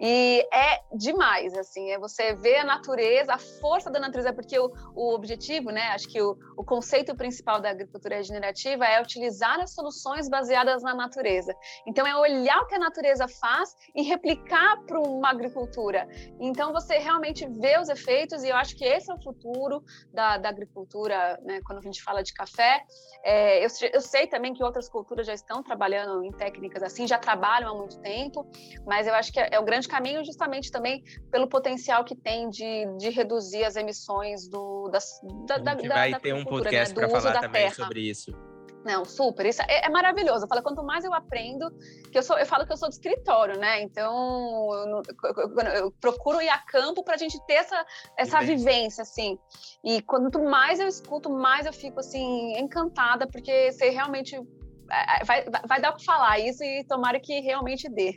[0.00, 4.70] E é demais, assim, é você ver a natureza, a força da natureza, porque o,
[4.94, 9.74] o objetivo, né, acho que o, o conceito principal da agricultura regenerativa é utilizar as
[9.74, 11.54] soluções baseadas na natureza.
[11.86, 16.08] Então, é olhar o que a natureza faz e replicar para uma agricultura.
[16.38, 20.38] Então, você realmente vê os efeitos e eu acho que esse é o futuro da,
[20.38, 22.82] da agricultura, né, quando a gente fala de café.
[23.24, 27.18] É, eu, eu, sei também que outras culturas já estão trabalhando em técnicas assim, já
[27.18, 28.46] trabalham há muito tempo,
[28.86, 32.48] mas eu acho que é, é o grande caminho justamente também pelo potencial que tem
[32.48, 36.94] de, de reduzir as emissões do, das, da, da, vai da ter um né, podcast
[36.94, 37.74] né, para falar também terra.
[37.74, 38.47] sobre isso.
[38.84, 39.44] Não, super.
[39.46, 40.44] Isso é, é, maravilhoso.
[40.44, 41.70] Eu falo, quanto mais eu aprendo,
[42.10, 43.82] que eu sou, eu falo que eu sou de escritório, né?
[43.82, 44.12] Então
[44.72, 45.02] eu,
[45.34, 47.84] eu, eu procuro ir a campo para a gente ter essa,
[48.16, 49.38] essa vivência, assim.
[49.84, 54.36] E quanto mais eu escuto, mais eu fico assim encantada, porque você realmente
[54.90, 58.14] é, é, vai, vai dar o que falar isso e tomara que realmente dê.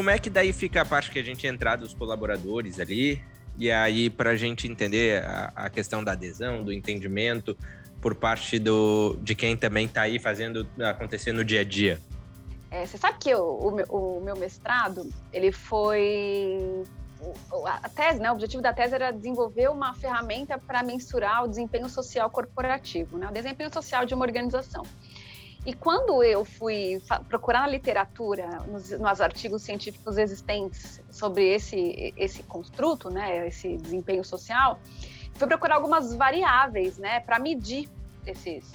[0.00, 3.22] Como é que daí fica a parte que a gente entrar dos colaboradores ali?
[3.58, 7.54] E aí, para a gente entender a, a, questão da adesão, do entendimento
[8.00, 12.00] por parte do, de quem também está aí fazendo acontecer no dia a dia.
[12.70, 16.82] É, você sabe que o, o, meu, o meu mestrado, ele foi
[17.66, 21.90] a tese, né, o objetivo da tese era desenvolver uma ferramenta para mensurar o desempenho
[21.90, 24.82] social corporativo, né, o desempenho social de uma organização.
[25.64, 32.42] E quando eu fui procurar na literatura, nos, nos, artigos científicos existentes sobre esse, esse
[32.44, 34.80] construto, né, esse desempenho social,
[35.34, 37.90] fui procurar algumas variáveis né, para medir
[38.26, 38.72] esses,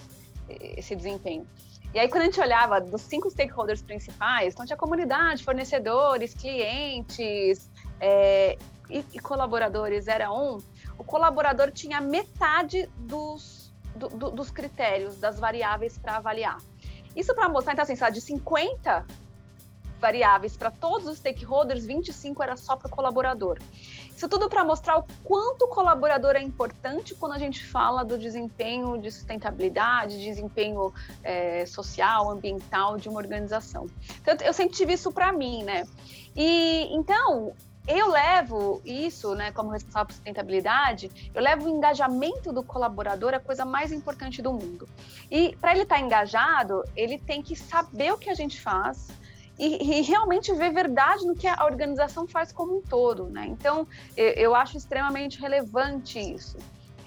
[0.47, 1.47] esse desempenho.
[1.91, 7.71] E aí, quando a gente olhava dos cinco stakeholders principais, então tinha comunidade, fornecedores, clientes
[7.99, 8.57] é,
[8.89, 10.57] e, e, colaboradores, era um,
[10.97, 16.57] o colaborador tinha metade dos, do, do, dos critérios, das variáveis para avaliar.
[17.15, 19.05] Isso para mostrar, então, assim, de 50
[19.99, 23.57] variáveis para todos os stakeholders, 25 era só para o colaborador.
[24.15, 28.17] Isso tudo para mostrar o quanto o colaborador é importante quando a gente fala do
[28.17, 33.87] desempenho de sustentabilidade, desempenho é, social, ambiental de uma organização.
[34.21, 35.85] Então, eu sempre tive isso para mim, né?
[36.35, 37.53] E então
[37.87, 43.39] eu levo isso, né, como responsável por sustentabilidade, eu levo o engajamento do colaborador a
[43.39, 44.87] coisa mais importante do mundo.
[45.29, 49.07] E para ele estar tá engajado, ele tem que saber o que a gente faz,
[49.57, 53.45] e, e, realmente ver verdade no que a organização faz como um todo, né?
[53.47, 56.57] Então, eu, eu acho extremamente relevante isso.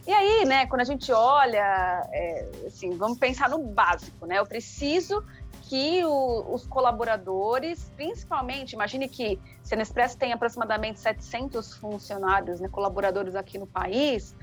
[0.06, 4.38] E aí, né, quando a gente olha, é, assim, vamos pensar no básico, né?
[4.38, 5.22] Eu preciso
[5.68, 12.68] que o, os colaboradores, principalmente, imagine que se a Nespresso tem aproximadamente 700 funcionários, né,
[12.68, 14.34] colaboradores aqui no país,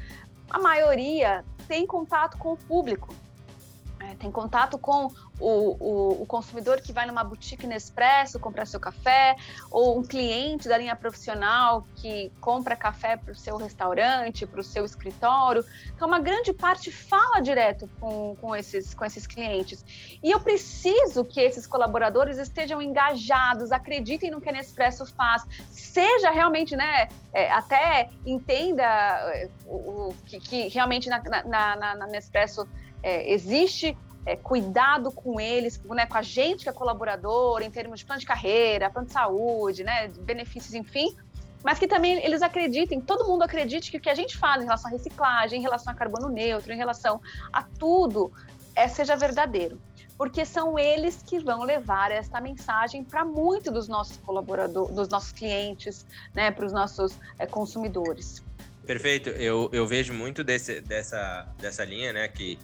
[0.51, 3.11] a maioria tem contato com o público,
[3.99, 8.79] é, tem contato com o, o, o, consumidor que vai numa boutique Nespresso comprar seu
[8.79, 9.35] café,
[9.69, 14.63] ou um cliente da linha profissional que compra café para o seu restaurante, para o
[14.63, 15.63] seu escritório.
[15.93, 19.83] Então, uma grande parte fala direto com, com, esses, com esses clientes.
[20.23, 26.31] E eu preciso que esses colaboradores estejam engajados, acreditem no que a Nespresso faz, seja
[26.31, 32.07] realmente, né, é, até entenda é, o, o que, que, realmente na, na, na, na
[32.07, 32.67] Nespresso
[33.03, 33.95] é, existe
[34.25, 38.19] é, cuidado com eles, né, com a gente que é colaborador, em termos de plano
[38.19, 41.15] de carreira, plano de saúde, né, benefícios, enfim,
[41.63, 44.65] mas que também eles acreditem, todo mundo acredite que o que a gente fala em
[44.65, 48.31] relação à reciclagem, em relação a carbono neutro, em relação a tudo,
[48.75, 49.79] é, seja verdadeiro.
[50.17, 55.31] Porque são eles que vão levar esta mensagem para muitos dos nossos colaboradores, dos nossos
[55.31, 58.41] clientes, né, para os nossos é, consumidores.
[58.85, 59.29] Perfeito.
[59.29, 62.57] Eu, eu vejo muito desse, dessa, dessa linha, né, que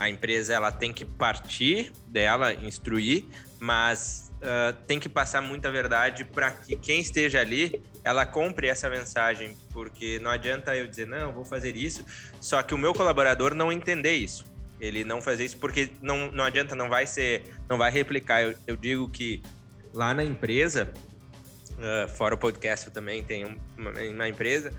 [0.00, 3.26] a empresa ela tem que partir dela, instruir,
[3.60, 8.88] mas uh, tem que passar muita verdade para que quem esteja ali ela compre essa
[8.88, 12.02] mensagem, porque não adianta eu dizer não, vou fazer isso,
[12.40, 14.46] só que o meu colaborador não entender isso.
[14.80, 18.42] Ele não fazer isso porque não, não adianta, não vai ser, não vai replicar.
[18.42, 19.42] Eu, eu digo que
[19.92, 20.90] lá na empresa,
[21.72, 24.72] uh, fora o podcast eu também tenho uma, uma empresa,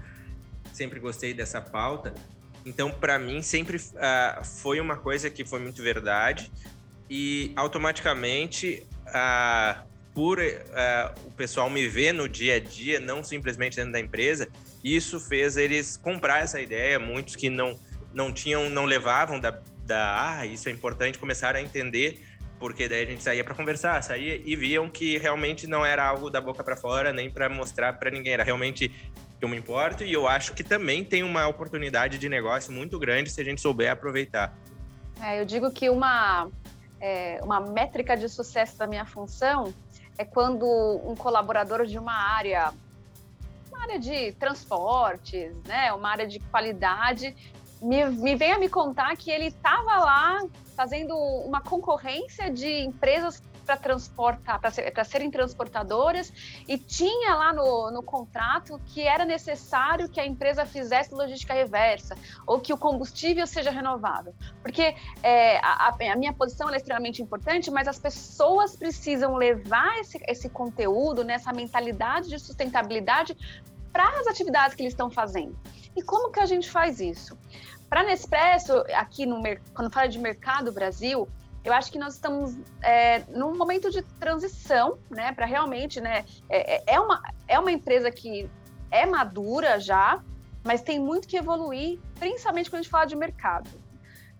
[0.73, 2.15] sempre gostei dessa pauta
[2.65, 6.51] então, para mim, sempre uh, foi uma coisa que foi muito verdade
[7.09, 9.81] e automaticamente, uh,
[10.13, 14.47] por uh, o pessoal me ver no dia a dia, não simplesmente dentro da empresa,
[14.83, 16.99] isso fez eles comprar essa ideia.
[16.99, 17.79] Muitos que não,
[18.13, 22.21] não tinham, não levavam da, da ah, isso é importante, começaram a entender
[22.61, 26.29] porque daí a gente saía para conversar, saía e viam que realmente não era algo
[26.29, 28.91] da boca para fora, nem para mostrar para ninguém, era realmente
[29.41, 33.29] eu me importo e eu acho que também tem uma oportunidade de negócio muito grande
[33.29, 34.53] se a gente souber aproveitar.
[35.21, 36.47] É, eu digo que uma,
[36.99, 39.73] é, uma métrica de sucesso da minha função
[40.17, 40.65] é quando
[41.03, 42.71] um colaborador de uma área,
[43.69, 47.35] uma área de transportes, né, uma área de qualidade,
[47.81, 50.39] me, me vem a me contar que ele estava lá
[50.75, 53.41] fazendo uma concorrência de empresas
[53.71, 56.33] para transportar, para ser, serem transportadoras,
[56.67, 62.15] e tinha lá no, no contrato que era necessário que a empresa fizesse logística reversa,
[62.45, 64.35] ou que o combustível seja renovado.
[64.61, 70.19] Porque é, a, a, minha posição é extremamente importante, mas as pessoas precisam levar esse,
[70.27, 73.37] esse conteúdo, nessa né, mentalidade de sustentabilidade
[73.93, 75.57] para as atividades que eles estão fazendo.
[75.95, 77.37] E como que a gente faz isso?
[77.89, 79.41] Para Nespresso, aqui no
[79.73, 81.27] quando fala de mercado Brasil,
[81.63, 86.75] eu acho que nós estamos é, num momento de transição, né, para realmente, né, é,
[86.75, 88.49] é, é, uma, é uma empresa que
[88.89, 90.21] é madura já,
[90.63, 93.69] mas tem muito que evoluir, principalmente quando a gente fala de mercado.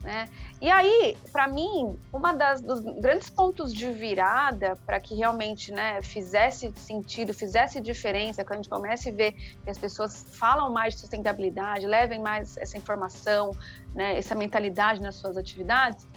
[0.03, 0.27] Né?
[0.59, 6.01] E aí, para mim, uma das dos grandes pontos de virada para que realmente né,
[6.01, 10.95] fizesse sentido, fizesse diferença, quando a gente comece a ver que as pessoas falam mais
[10.95, 13.55] de sustentabilidade, levem mais essa informação,
[13.93, 16.07] né, essa mentalidade nas suas atividades,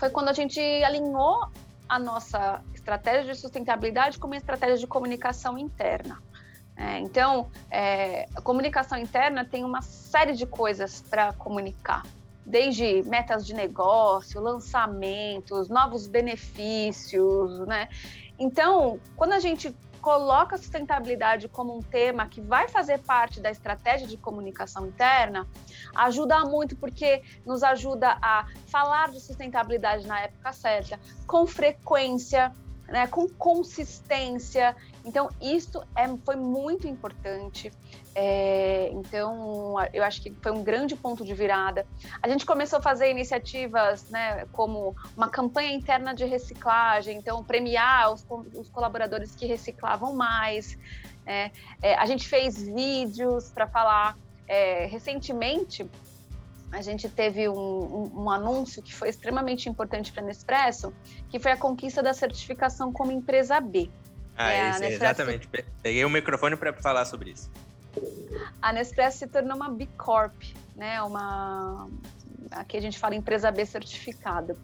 [0.00, 1.46] foi quando a gente alinhou
[1.86, 6.22] a nossa estratégia de sustentabilidade com uma estratégia de comunicação interna.
[6.74, 12.02] É, então, é, a comunicação interna tem uma série de coisas para comunicar,
[12.46, 17.86] desde metas de negócio, lançamentos, novos benefícios, né?
[18.38, 23.50] Então, quando a gente coloca a sustentabilidade como um tema que vai fazer parte da
[23.50, 25.46] estratégia de comunicação interna,
[25.94, 32.54] ajuda muito porque nos ajuda a falar de sustentabilidade na época certa, com frequência,
[32.88, 34.76] né, com consistência.
[35.04, 37.72] Então, isso é, foi muito importante.
[38.14, 41.86] É, então, eu acho que foi um grande ponto de virada.
[42.22, 48.12] A gente começou a fazer iniciativas, né, como uma campanha interna de reciclagem, então, premiar
[48.12, 50.78] os, os colaboradores que reciclavam mais.
[51.26, 54.16] É, é, a gente fez vídeos para falar.
[54.48, 55.88] É, recentemente,
[56.72, 60.92] a gente teve um, um, um, anúncio que foi extremamente importante para a Nespresso,
[61.28, 63.90] que foi a conquista da certificação como empresa B.
[64.40, 65.48] Ah, é, exatamente.
[65.82, 67.50] Peguei o microfone para falar sobre isso.
[68.62, 70.42] A Nespresso se tornou uma B Corp,
[70.76, 71.02] né?
[71.02, 71.88] Uma
[72.50, 74.56] aqui a gente fala empresa B certificada.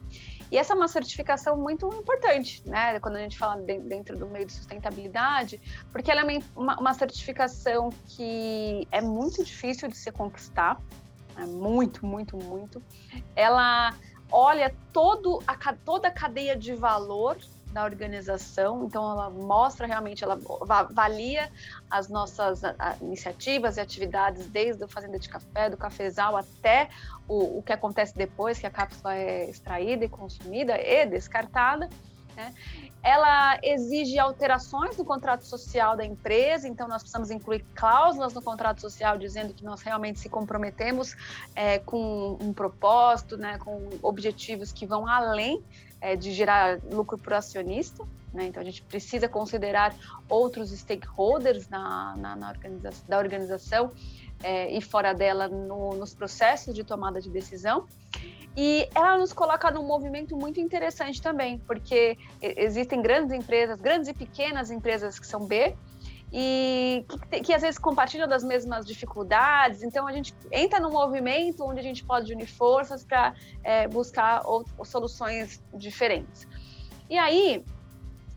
[0.51, 2.99] E essa é uma certificação muito importante, né?
[3.01, 5.61] Quando a gente fala dentro do meio de sustentabilidade,
[5.91, 10.81] porque ela é uma, uma certificação que é muito difícil de se conquistar
[11.37, 12.83] é muito, muito, muito.
[13.35, 13.95] Ela
[14.31, 17.37] olha todo a, toda a cadeia de valor
[17.77, 21.53] da organização, então ela mostra realmente, ela avalia
[21.91, 22.63] as nossas
[23.03, 26.89] iniciativas e atividades, desde o Fazenda de Café, do cafezal, até
[27.29, 31.91] o, o que acontece depois que a cápsula é extraída e consumida e descartada.
[32.35, 32.55] Né?
[33.03, 38.81] Ela exige alterações no contrato social da empresa, então nós precisamos incluir cláusulas no contrato
[38.81, 41.15] social dizendo que nós realmente se comprometemos
[41.55, 45.63] é, com um propósito, né, com objetivos que vão além
[46.01, 48.05] é, de gerar lucro para o acionista.
[48.33, 48.47] Né?
[48.47, 49.95] Então a gente precisa considerar
[50.29, 52.55] outros stakeholders na, na, na
[53.09, 53.93] da organização
[54.43, 57.87] é, e fora dela no, nos processos de tomada de decisão.
[58.57, 64.15] E ela nos coloca num movimento muito interessante também, porque existem grandes empresas, grandes e
[64.15, 65.77] pequenas empresas que são B,
[66.33, 69.83] e que, que, às vezes compartilham das mesmas dificuldades.
[69.83, 74.43] Então a gente entra num movimento onde a gente pode unir forças para é, buscar
[74.45, 76.47] ou, ou soluções diferentes.
[77.09, 77.65] E aí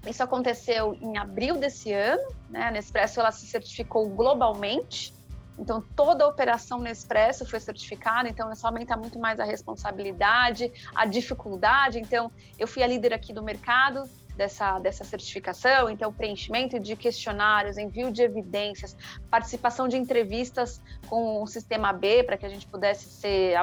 [0.07, 2.67] isso aconteceu em abril desse ano, né?
[2.67, 5.13] A Nespresso ela se certificou globalmente
[5.59, 11.05] então, toda a operação Nespresso foi certificada, então isso aumenta muito mais a responsabilidade, a
[11.05, 11.99] dificuldade.
[11.99, 17.77] Então, eu fui a líder aqui do mercado dessa, dessa certificação, então preenchimento de questionários,
[17.77, 18.95] envio de evidências,
[19.29, 23.55] participação de entrevistas com o sistema B para que a gente pudesse ser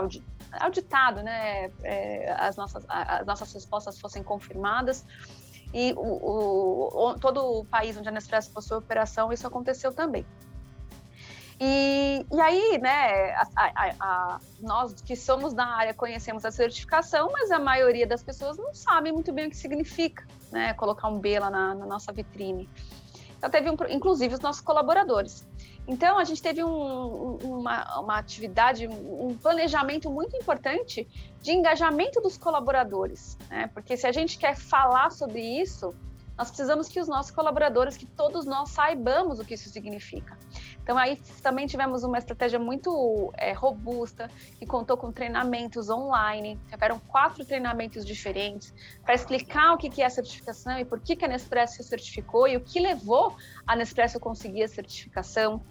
[0.53, 5.07] auditado, né, é, as, nossas, as nossas respostas fossem confirmadas.
[5.73, 10.25] E o, o, todo o país onde a Nespresso possui operação, isso aconteceu também.
[11.59, 17.31] E, e aí, né, a, a, a, nós que somos da área conhecemos a certificação,
[17.33, 21.19] mas a maioria das pessoas não sabe muito bem o que significa, né, colocar um
[21.19, 22.69] B lá na, na nossa vitrine.
[23.39, 25.47] Então, teve, um, inclusive, os nossos colaboradores.
[25.89, 31.09] Então, a gente teve um, uma, uma atividade, um planejamento muito importante
[31.41, 33.71] de engajamento dos colaboradores, né?
[33.73, 35.95] Porque se a gente quer falar sobre isso,
[36.37, 40.37] nós precisamos que os nossos colaboradores, que todos nós saibamos o que isso significa.
[40.83, 46.61] Então, aí também tivemos uma estratégia muito é, robusta, que contou com treinamentos online.
[46.69, 48.73] Tiveram quatro treinamentos diferentes
[49.03, 52.57] para explicar o que é a certificação e por que a Nespresso se certificou e
[52.57, 53.35] o que levou
[53.67, 55.63] a Nespresso a conseguir a certificação.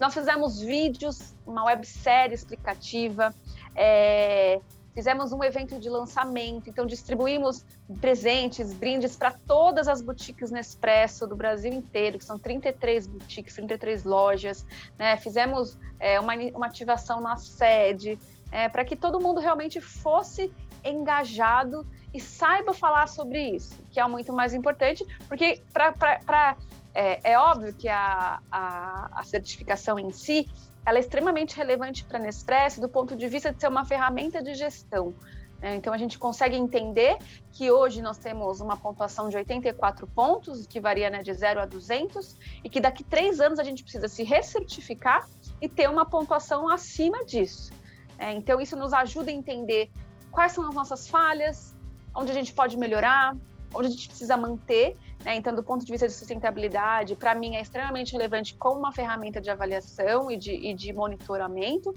[0.00, 3.34] Nós fizemos vídeos, uma websérie explicativa,
[3.74, 4.60] é,
[4.96, 7.66] Fizemos um evento de lançamento, então distribuímos
[8.00, 14.04] presentes, brindes para todas as boutiques Nespresso do Brasil inteiro, que são 33 boutiques, 33
[14.04, 14.64] lojas.
[14.98, 15.14] Né?
[15.18, 18.18] Fizemos é, uma, uma ativação na sede,
[18.50, 20.50] é, para que todo mundo realmente fosse
[20.82, 26.56] engajado e saiba falar sobre isso, que é muito mais importante, porque para
[26.94, 30.48] é, é, óbvio que a, a, a certificação em si
[30.86, 34.40] ela é extremamente relevante para a Nespresso do ponto de vista de ser uma ferramenta
[34.40, 35.12] de gestão.
[35.60, 35.74] Né?
[35.74, 37.18] Então, a gente consegue entender
[37.52, 41.66] que hoje nós temos uma pontuação de 84 pontos, que varia né, de 0 a
[41.66, 45.28] 200, e que daqui três anos a gente precisa se recertificar
[45.60, 47.72] e ter uma pontuação acima disso.
[48.16, 49.90] É, então, isso nos ajuda a entender
[50.30, 51.74] quais são as nossas falhas,
[52.14, 53.36] onde a gente pode melhorar,
[53.74, 54.96] onde a gente precisa manter
[55.26, 55.34] né?
[55.34, 59.40] Então, do ponto de vista de sustentabilidade, para mim é extremamente relevante como uma ferramenta
[59.40, 61.92] de avaliação e de, e de monitoramento,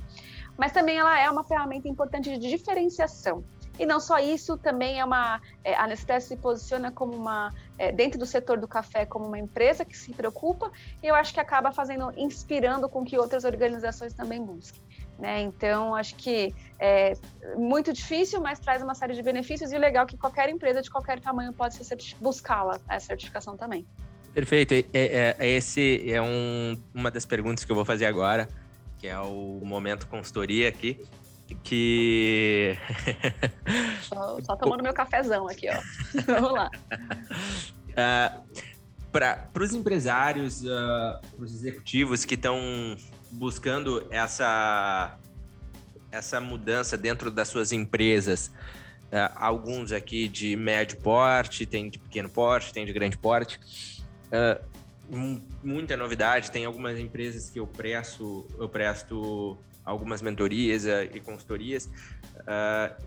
[0.58, 3.44] mas também ela é uma ferramenta importante de diferenciação.
[3.78, 5.40] E não só isso, também é uma.
[5.64, 7.54] É, a Nespresso se posiciona como uma.
[7.78, 11.32] É, dentro do setor do café, como uma empresa que se preocupa, e eu acho
[11.32, 14.82] que acaba fazendo, inspirando com que outras organizações também busquem.
[15.20, 15.42] Né?
[15.42, 17.14] Então, acho que é
[17.58, 20.82] muito difícil, mas traz uma série de benefícios e o legal é que qualquer empresa
[20.82, 21.78] de qualquer tamanho pode
[22.22, 23.86] buscá-la, a certificação também.
[24.34, 24.74] Perfeito.
[24.74, 28.48] É, é, esse é um, uma das perguntas que eu vou fazer agora,
[28.98, 31.06] que é o momento consultoria aqui,
[31.64, 32.78] que...
[34.04, 35.82] só, só tomando meu cafezão aqui, ó.
[36.26, 36.72] Vamos lá.
[37.90, 38.64] Uh,
[39.12, 42.56] para os empresários, uh, ah, para os executivos que estão
[43.32, 45.18] buscando essa,
[46.12, 48.52] essa mudança dentro das suas empresas.
[49.12, 53.60] Uh, alguns aqui de médio porte, tem de pequeno porte, tem de grande porte.
[54.28, 61.20] Uh, muita novidade, tem algumas empresas que eu presto, eu presto algumas mentorias uh, e
[61.20, 61.90] consultorias.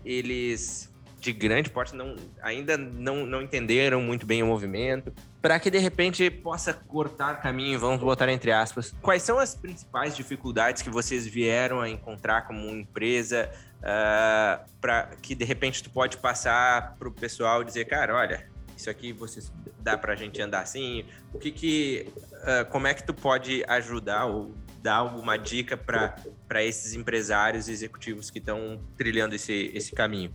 [0.03, 0.92] eles
[1.23, 5.77] de grande porte não, ainda não, não entenderam muito bem o movimento, para que de
[5.77, 8.93] repente possa cortar caminho, vamos botar entre aspas.
[9.01, 13.49] Quais são as principais dificuldades que vocês vieram a encontrar como empresa,
[13.79, 18.45] uh, ah, para que de repente tu pode passar para o pessoal dizer, cara, olha,
[18.75, 19.49] isso aqui vocês
[19.79, 21.05] dá para a gente andar assim?
[21.33, 26.63] O que que, uh, como é que tu pode ajudar ou dar alguma dica para
[26.63, 30.33] esses empresários e executivos que estão trilhando esse, esse caminho?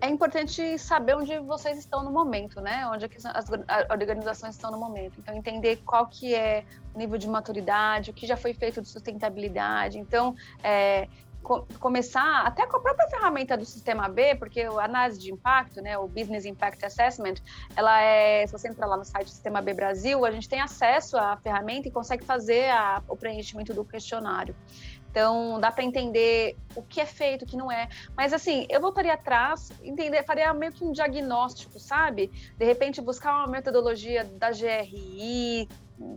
[0.00, 2.86] É importante saber onde vocês estão no momento, né?
[2.88, 3.46] Onde as
[3.90, 5.18] organizações estão no momento.
[5.18, 6.64] Então, entender qual que é
[6.94, 9.98] o nível de maturidade, o que já foi feito de sustentabilidade.
[9.98, 11.08] Então, é,
[11.42, 15.80] co começar até com a própria ferramenta do Sistema B, porque a análise de impacto,
[15.80, 17.36] né, o Business Impact Assessment,
[17.76, 20.60] ela é, se você entrar lá no site do Sistema B Brasil, a gente tem
[20.60, 24.54] acesso à ferramenta e consegue fazer a, o preenchimento do questionário.
[25.16, 27.88] Então, dá para entender o que é feito, o que não é.
[28.14, 32.30] Mas, assim, eu voltaria atrás, entender, faria meio que um diagnóstico, sabe?
[32.58, 35.66] De repente, buscar uma metodologia da GRI,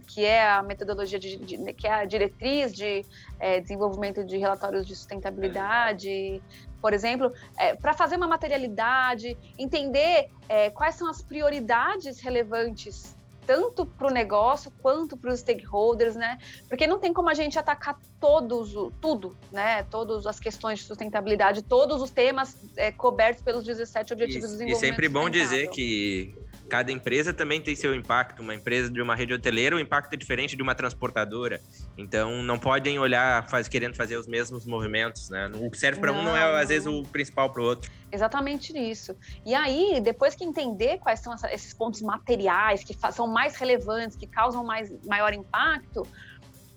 [0.05, 3.05] que é a metodologia de, de que é a diretriz de
[3.39, 6.43] é, desenvolvimento de relatórios de sustentabilidade,
[6.81, 13.17] por exemplo, é, para fazer uma materialidade, entender é, quais são as prioridades relevantes
[13.49, 16.37] tanto para o negócio quanto para os stakeholders, né?
[16.67, 19.81] Porque não tem como a gente atacar todos, tudo, né?
[19.89, 24.51] Todas as questões de sustentabilidade, todos os temas é, cobertos pelos 17 Objetivos e, de
[24.51, 24.83] Desenvolvimento.
[24.83, 26.31] E sempre bom dizer que
[26.69, 28.41] cada empresa também tem seu impacto.
[28.41, 31.59] Uma empresa de uma rede hoteleira, o impacto é diferente de uma transportadora.
[31.97, 35.51] Então, não podem olhar faz, querendo fazer os mesmos movimentos, né?
[35.55, 37.91] O que serve para um não é, às vezes, o principal para o outro.
[38.11, 39.15] Exatamente isso.
[39.45, 44.27] E aí, depois que entender quais são esses pontos materiais que são mais relevantes, que
[44.27, 46.07] causam mais, maior impacto,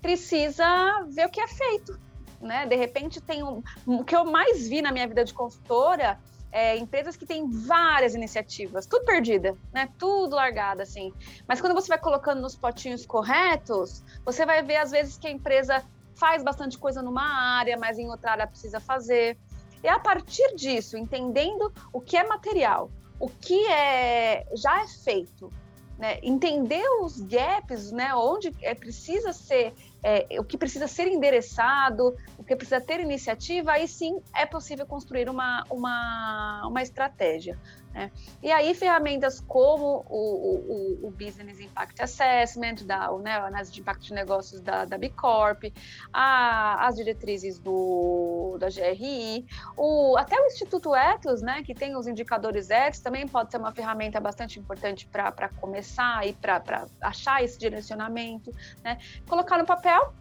[0.01, 1.99] precisa ver o que é feito.
[2.41, 2.67] Né?
[2.67, 3.63] De repente, tem um.
[3.87, 6.19] O que eu mais vi na minha vida de consultora
[6.53, 9.89] é, empresas que têm várias iniciativas, tudo perdida, né?
[9.99, 11.13] Tudo largada, assim.
[11.49, 15.31] Mas quando você vai colocando nos potinhos corretos, você vai ver, às vezes, que a
[15.31, 15.83] empresa
[16.15, 19.39] faz bastante coisa numa área, mas em outra área precisa fazer.
[19.83, 25.51] E a partir disso, entendendo o que é material, o que é já é feito,
[25.99, 26.19] né?
[26.23, 28.15] entender os gaps, né?
[28.15, 29.73] onde é, precisa ser
[30.03, 34.85] é, o que precisa ser endereçado, o que precisa ter iniciativa, aí sim é possível
[34.85, 37.59] construir uma, uma, uma estratégia.
[37.93, 38.11] Né?
[38.43, 43.81] E aí, ferramentas como o, o, o Business Impact Assessment, da, né, a análise de
[43.81, 45.65] impacto de negócios da, da B Corp,
[46.13, 52.07] a, as diretrizes do, da GRI, o, até o Instituto Ethos, né, que tem os
[52.07, 57.59] indicadores Ethos, também pode ser uma ferramenta bastante importante para começar e para achar esse
[57.59, 58.51] direcionamento.
[58.83, 58.99] Né?
[59.27, 60.15] Colocar no papel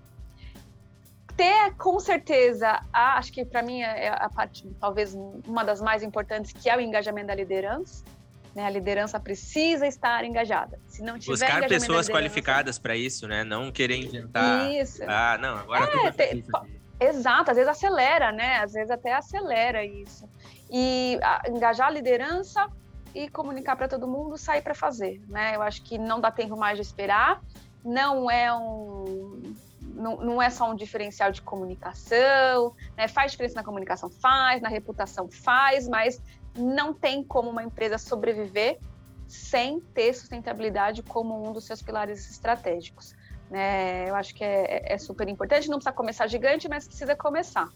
[1.41, 5.15] ter com certeza, a, acho que para mim é a parte, talvez
[5.47, 8.05] uma das mais importantes, que é o engajamento da liderança.
[8.53, 8.63] Né?
[8.63, 10.79] A liderança precisa estar engajada.
[10.87, 13.43] Se não tiver Buscar pessoas qualificadas para isso, né?
[13.43, 14.69] Não querer inventar.
[14.71, 15.01] Isso.
[15.07, 16.51] Ah, não, agora é, é isso
[16.99, 18.57] Exato, às vezes acelera, né?
[18.57, 20.29] Às vezes até acelera isso.
[20.69, 22.67] E a, engajar a liderança
[23.15, 25.55] e comunicar para todo mundo, sair para fazer, né?
[25.55, 27.41] Eu acho que não dá tempo mais de esperar.
[27.83, 29.55] Não é um
[30.01, 33.07] não, não é só um diferencial de comunicação, né?
[33.07, 36.21] faz diferença na comunicação, faz, na reputação faz, mas
[36.57, 38.79] não tem como uma empresa sobreviver
[39.27, 43.15] sem ter sustentabilidade como um dos seus pilares estratégicos.
[43.49, 44.09] Né?
[44.09, 47.69] Eu acho que é, é super importante, não precisa começar gigante, mas precisa começar.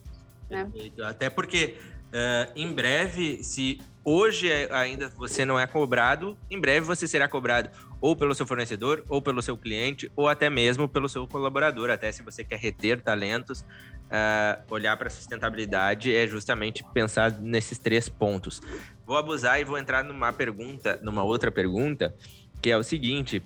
[0.50, 0.70] Né?
[1.06, 7.08] Até porque uh, em breve, se hoje ainda você não é cobrado, em breve você
[7.08, 7.70] será cobrado
[8.06, 11.89] ou pelo seu fornecedor, ou pelo seu cliente, ou até mesmo pelo seu colaborador.
[11.89, 17.80] Até se você quer reter talentos, uh, olhar para a sustentabilidade é justamente pensar nesses
[17.80, 18.62] três pontos.
[19.08, 22.14] Vou abusar e vou entrar numa pergunta, numa outra pergunta,
[22.62, 23.41] que é o seguinte: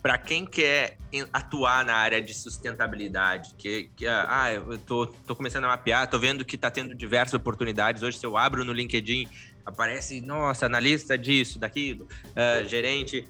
[0.00, 0.96] para quem quer
[1.32, 6.20] atuar na área de sustentabilidade, que, que ah, eu tô, tô começando a mapear, tô
[6.20, 8.00] vendo que está tendo diversas oportunidades.
[8.04, 9.26] Hoje, se eu abro no LinkedIn,
[9.66, 13.26] aparece, nossa, analista disso, daquilo, uh, gerente.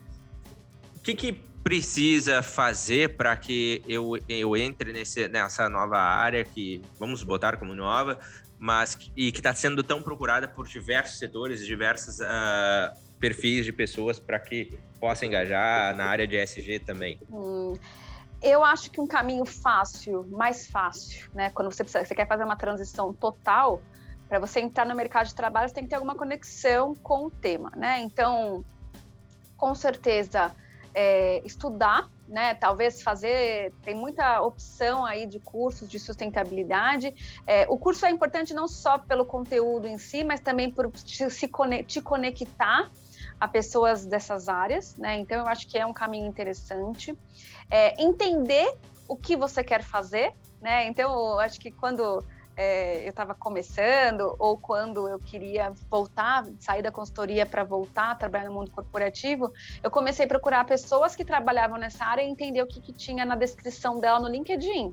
[1.01, 1.33] O que, que
[1.63, 7.75] precisa fazer para que eu, eu entre nesse, nessa nova área que vamos botar como
[7.75, 8.19] nova,
[8.59, 14.19] mas e que está sendo tão procurada por diversos setores, diversos uh, perfis de pessoas
[14.19, 17.19] para que possa engajar na área de ESG também?
[17.31, 17.73] Hum,
[18.43, 21.51] eu acho que um caminho fácil, mais fácil, né?
[21.51, 23.83] Quando você, precisa, você quer fazer uma transição total,
[24.29, 27.31] para você entrar no mercado de trabalho, você tem que ter alguma conexão com o
[27.31, 28.01] tema, né?
[28.01, 28.63] Então,
[29.57, 30.55] com certeza,
[30.95, 32.55] é, estudar, né?
[32.55, 37.15] Talvez fazer, tem muita opção aí de cursos de sustentabilidade.
[37.47, 41.31] É, o curso é importante não só pelo conteúdo em si, mas também por te,
[41.31, 41.51] se,
[41.87, 42.91] te conectar
[43.39, 45.19] a pessoas dessas áreas, né?
[45.19, 47.17] Então eu acho que é um caminho interessante.
[47.71, 48.75] É, entender
[49.09, 50.87] o que você quer fazer, né?
[50.87, 52.25] Então eu acho que quando
[52.61, 58.15] é, eu estava começando ou quando eu queria voltar, sair da consultoria para voltar a
[58.15, 59.51] trabalhar no mundo corporativo,
[59.83, 63.25] eu comecei a procurar pessoas que trabalhavam nessa área e entender o que, que tinha
[63.25, 64.93] na descrição dela no LinkedIn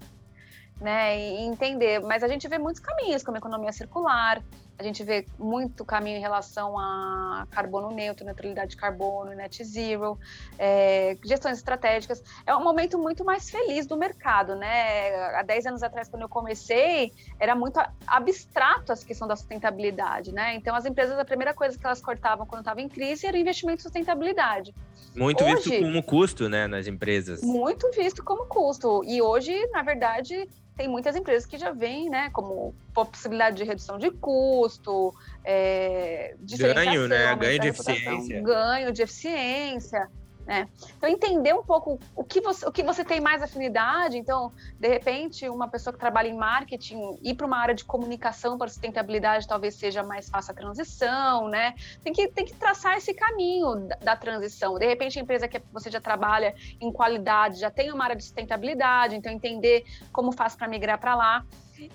[0.80, 2.00] né, e entender.
[2.00, 4.42] Mas a gente vê muitos caminhos, como economia circular,
[4.80, 10.20] a gente vê muito caminho em relação a carbono neutro, neutralidade de carbono, net zero,
[10.58, 12.24] é, gestões estratégicas.
[12.46, 15.16] É um momento muito mais feliz do mercado, né?
[15.36, 20.54] Há 10 anos atrás, quando eu comecei, era muito abstrato essa questão da sustentabilidade, né?
[20.54, 23.80] Então, as empresas, a primeira coisa que elas cortavam quando estava em crise era investimento
[23.80, 24.76] em sustentabilidade.
[25.16, 27.42] Muito hoje, visto como custo, né, nas empresas.
[27.42, 29.04] Muito visto como custo.
[29.04, 30.48] E hoje, na verdade,
[30.78, 35.14] tem muitas empresas que já vêm, né, como possibilidade de redução de custo,
[35.44, 40.08] é, ganho, né, ganho de eficiência, ganho de eficiência,
[40.48, 40.70] né?
[40.98, 44.18] Então, entender um pouco o que, você, o que você tem mais afinidade.
[44.18, 48.58] Então, de repente, uma pessoa que trabalha em marketing, ir para uma área de comunicação
[48.58, 51.76] para sustentabilidade talvez seja mais fácil a transição, né?
[52.02, 54.80] Tem que, tem que traçar esse caminho da, da transição.
[54.80, 58.24] De repente, a empresa que você já trabalha em qualidade já tem uma área de
[58.24, 59.84] sustentabilidade, então entender
[60.14, 61.46] como faz para migrar para lá.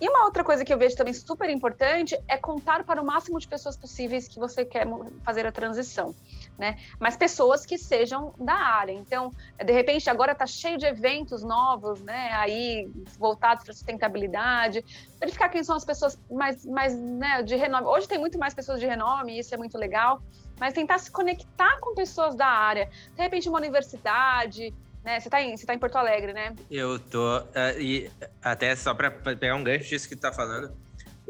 [0.00, 3.38] E uma outra coisa que eu vejo também super importante é contar para o máximo
[3.38, 4.86] de pessoas possíveis que você quer
[5.24, 6.14] fazer a transição
[6.58, 6.76] né?
[6.98, 8.92] Mas pessoas que sejam da área.
[8.92, 9.32] Então,
[9.64, 12.30] de repente, agora está cheio de eventos novos, né?
[12.34, 14.84] Aí voltados para sustentabilidade.
[15.18, 17.86] Verificar quem são as pessoas mais, mais né, de renome.
[17.86, 20.20] Hoje tem muito mais pessoas de renome, isso é muito legal.
[20.60, 22.88] Mas tentar se conectar com pessoas da área.
[23.16, 24.72] De repente, uma universidade,
[25.04, 25.18] né?
[25.20, 26.54] Você está em, você tá em Porto Alegre, né?
[26.70, 27.38] Eu tô.
[27.38, 28.10] Uh, e
[28.42, 30.72] até só para pegar um gancho disso que tu tá falando,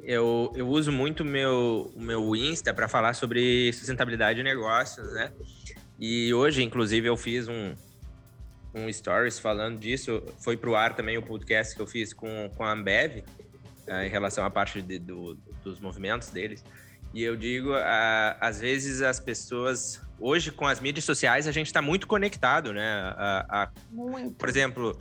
[0.03, 5.33] eu, eu uso muito meu, meu Insta para falar sobre sustentabilidade de negócios, né?
[5.99, 7.75] E hoje, inclusive, eu fiz um,
[8.75, 10.23] um stories falando disso.
[10.41, 13.23] Foi para o ar também o podcast que eu fiz com, com a Ambev,
[13.87, 16.65] uh, em relação à parte de, do, dos movimentos deles.
[17.15, 21.67] E eu digo, uh, às vezes as pessoas, hoje com as mídias sociais, a gente
[21.67, 23.15] está muito conectado, né?
[23.91, 24.33] muito.
[24.33, 24.99] Por exemplo,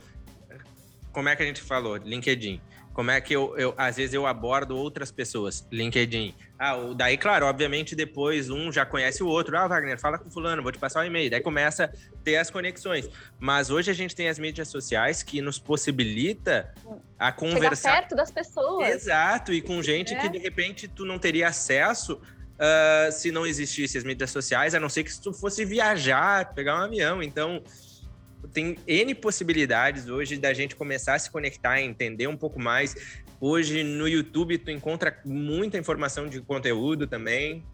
[1.12, 1.96] como é que a gente falou?
[1.96, 2.60] LinkedIn.
[2.92, 5.66] Como é que eu, eu, às vezes eu abordo outras pessoas?
[5.72, 6.34] LinkedIn.
[6.58, 9.56] Ah, daí, claro, obviamente depois um já conhece o outro.
[9.56, 11.30] Ah, Wagner, fala com fulano, vou te passar o um e-mail.
[11.30, 13.08] Daí começa a ter as conexões.
[13.40, 16.74] Mas hoje a gente tem as mídias sociais que nos possibilita
[17.18, 18.88] a conversar Chegar perto das pessoas.
[18.88, 20.18] Exato, e com gente é.
[20.18, 22.20] que de repente tu não teria acesso
[22.62, 26.76] uh, se não existisse as mídias sociais, a não ser que tu fosse viajar, pegar
[26.76, 27.22] um avião.
[27.22, 27.62] Então,
[28.52, 32.94] tem N possibilidades hoje da gente começar a se conectar, entender um pouco mais.
[33.40, 37.64] Hoje no YouTube tu encontra muita informação de conteúdo também.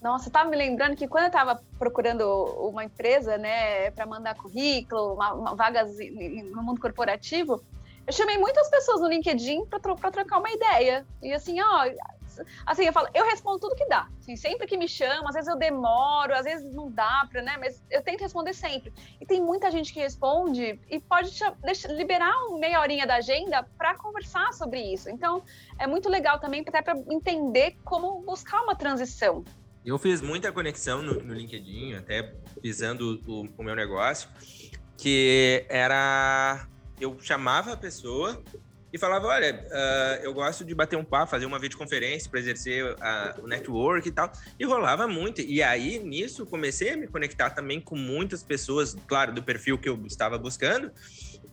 [0.00, 2.24] Nossa, estava me lembrando que quando eu estava procurando
[2.68, 5.96] uma empresa, né, para mandar currículo, uma, uma vagas
[6.50, 7.62] no mundo corporativo,
[8.04, 11.06] eu chamei muitas pessoas no LinkedIn para trocar uma ideia.
[11.22, 11.84] E assim, ó,
[12.66, 14.08] assim, eu falo, eu respondo tudo que dá.
[14.18, 17.56] Assim, sempre que me chamam, às vezes eu demoro, às vezes não dá para, né?
[17.58, 18.92] Mas eu tento responder sempre.
[19.20, 21.30] E tem muita gente que responde e pode
[21.62, 25.10] deixar, liberar uma meia horinha da agenda para conversar sobre isso.
[25.10, 25.42] Então,
[25.78, 29.44] é muito legal também até para entender como buscar uma transição.
[29.84, 34.28] Eu fiz muita conexão no, no LinkedIn, até visando o, o meu negócio,
[34.96, 36.68] que era
[37.00, 38.40] eu chamava a pessoa
[38.92, 42.94] e falava: olha, uh, eu gosto de bater um papo, fazer uma videoconferência para exercer
[43.42, 44.30] o network e tal.
[44.58, 45.40] E rolava muito.
[45.40, 49.88] E aí, nisso, comecei a me conectar também com muitas pessoas, claro, do perfil que
[49.88, 50.90] eu estava buscando.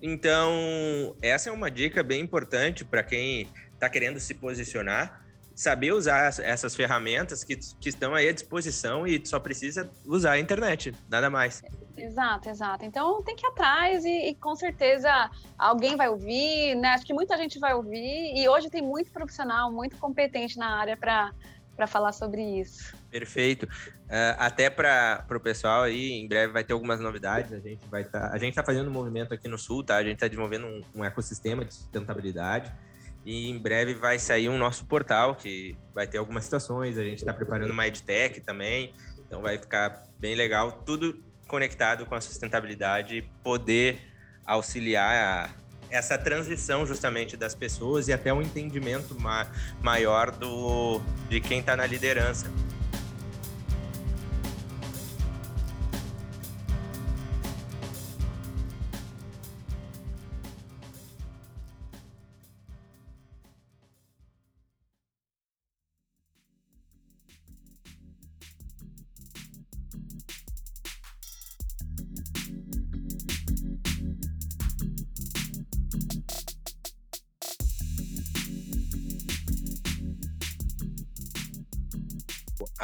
[0.02, 5.26] Então, essa é uma dica bem importante para quem está querendo se posicionar
[5.60, 10.40] saber usar essas ferramentas que, que estão aí à disposição e só precisa usar a
[10.40, 11.62] internet, nada mais.
[12.04, 12.86] Exato, exato.
[12.86, 16.90] Então tem que ir atrás e, e, com certeza alguém vai ouvir, né?
[16.90, 20.98] Acho que muita gente vai ouvir e hoje tem muito profissional, muito competente na área
[20.98, 22.96] para falar sobre isso.
[23.10, 23.66] Perfeito.
[23.66, 27.54] Uh, até para o pessoal aí, em breve vai ter algumas novidades.
[27.54, 28.04] A gente vai.
[28.04, 29.98] Tá, a gente está fazendo um movimento aqui no sul, tá?
[29.98, 32.72] A gente está desenvolvendo um, um ecossistema de sustentabilidade.
[33.26, 36.98] E em breve vai sair um nosso portal que vai ter algumas situações.
[36.98, 38.94] A gente está preparando uma EdTech também,
[39.28, 40.72] então vai ficar bem legal.
[40.72, 44.00] Tudo conectado com a sustentabilidade e poder
[44.46, 45.54] auxiliar
[45.90, 49.48] essa transição justamente das pessoas e até um entendimento ma
[49.82, 52.50] maior do, de quem está na liderança.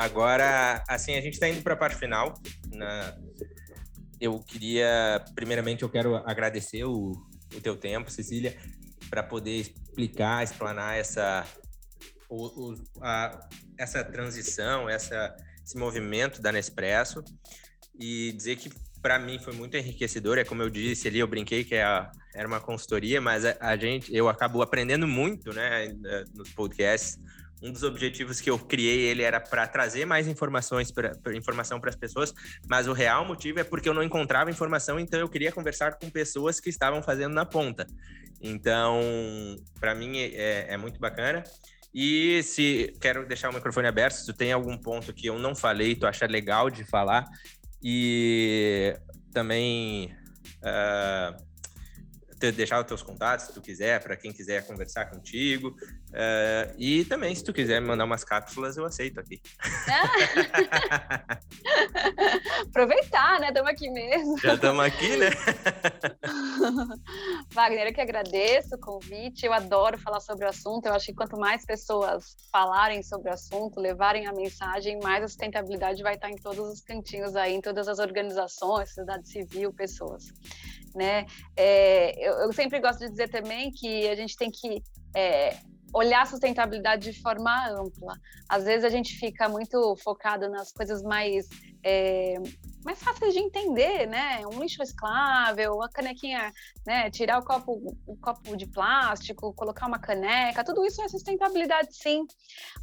[0.05, 2.35] Agora, assim, a gente está indo para a parte final.
[2.71, 3.17] Na...
[4.21, 7.11] Eu queria, primeiramente, eu quero agradecer o,
[7.55, 8.55] o teu tempo, Cecília,
[9.09, 11.43] para poder explicar, explanar essa,
[12.29, 13.49] o, o, a,
[13.79, 15.35] essa transição, essa,
[15.65, 17.23] esse movimento da Nespresso
[17.99, 18.69] e dizer que
[19.01, 20.37] para mim foi muito enriquecedor.
[20.37, 21.83] É como eu disse ali, eu brinquei que é
[22.35, 25.87] era uma consultoria, mas a, a, gente, eu acabo aprendendo muito, né,
[26.33, 27.17] nos podcasts.
[27.61, 31.89] Um dos objetivos que eu criei ele era para trazer mais informações para informação para
[31.89, 32.33] as pessoas,
[32.67, 36.09] mas o real motivo é porque eu não encontrava informação, então eu queria conversar com
[36.09, 37.87] pessoas que estavam fazendo na ponta.
[38.41, 39.01] Então,
[39.79, 41.43] para mim é, é muito bacana.
[41.93, 45.55] E se quero deixar o microfone aberto, se tu tem algum ponto que eu não
[45.55, 47.25] falei, tu acha legal de falar,
[47.81, 48.93] e
[49.31, 50.13] também
[50.61, 51.41] uh,
[52.39, 55.75] deixar os teus contatos, se tu quiser, para quem quiser conversar contigo.
[56.09, 59.41] Uh, e também, se tu quiser me mandar umas cápsulas, eu aceito aqui.
[62.69, 63.49] Aproveitar, né?
[63.49, 64.37] Estamos aqui mesmo.
[64.39, 65.29] Já estamos aqui, né?
[67.51, 69.45] Wagner, eu que agradeço o convite.
[69.45, 70.85] Eu adoro falar sobre o assunto.
[70.85, 75.27] Eu acho que quanto mais pessoas falarem sobre o assunto, levarem a mensagem, mais a
[75.27, 80.25] sustentabilidade vai estar em todos os cantinhos aí, em todas as organizações, sociedade civil, pessoas.
[80.95, 81.25] Né?
[81.57, 84.81] É, eu, eu, sempre gosto de dizer também que a gente tem que
[85.13, 85.57] é,
[85.93, 88.17] olhar a sustentabilidade de forma ampla.
[88.47, 91.47] Às vezes a gente fica muito focado nas coisas mais
[91.83, 92.35] é,
[92.85, 94.45] mais fáceis de entender, né?
[94.45, 96.53] Um lixo reciclável, a canequinha,
[96.85, 97.09] né?
[97.09, 102.27] Tirar o copo, o copo de plástico, colocar uma caneca, tudo isso é sustentabilidade, sim.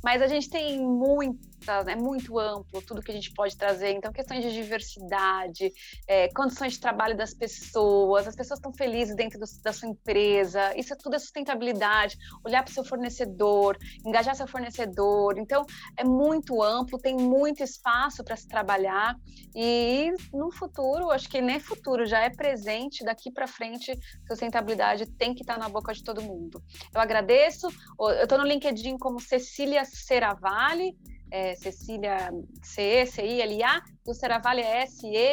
[0.02, 3.92] Mas a gente tem muitas, é muito amplo tudo que a gente pode trazer.
[3.92, 5.72] Então, questões de diversidade,
[6.08, 10.76] é, condições de trabalho das pessoas, as pessoas estão felizes dentro do, da sua empresa.
[10.76, 12.18] Isso é tudo é sustentabilidade.
[12.44, 15.38] Olhar para o seu fornecedor, engajar seu fornecedor.
[15.38, 15.64] Então,
[15.96, 19.14] é muito amplo, tem muito espaço para se trabalhar
[19.54, 23.92] e e no futuro, acho que nem futuro, já é presente, daqui para frente,
[24.26, 26.62] sustentabilidade tem que estar tá na boca de todo mundo.
[26.94, 27.68] Eu agradeço,
[27.98, 30.96] eu estou no LinkedIn como Cecília Seravalli,
[31.30, 32.30] é, Cecília
[32.62, 35.32] C-E-C-I-L-A, o Seravalli é S-E-R-A-V-A-L-L-I.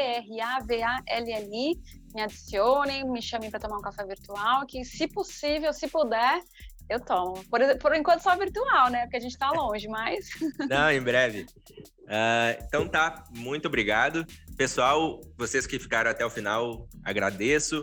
[2.16, 6.42] Me adicionem, me chamem para tomar um café virtual, que se possível, se puder,
[6.90, 7.44] eu tomo.
[7.50, 9.02] Por, por enquanto só virtual, né?
[9.02, 10.30] Porque a gente está longe, mas.
[10.68, 11.46] Não, em breve.
[12.10, 14.26] Uh, então tá, muito obrigado.
[14.60, 17.82] Pessoal, vocês que ficaram até o final, agradeço.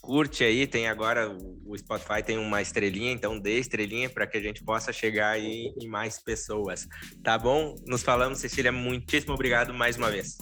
[0.00, 1.30] Curte aí, tem agora
[1.64, 5.72] o Spotify tem uma estrelinha, então dê estrelinha para que a gente possa chegar aí
[5.80, 6.88] em mais pessoas.
[7.22, 7.76] Tá bom?
[7.86, 10.36] Nos falamos, Cecília, muitíssimo obrigado mais uma vez.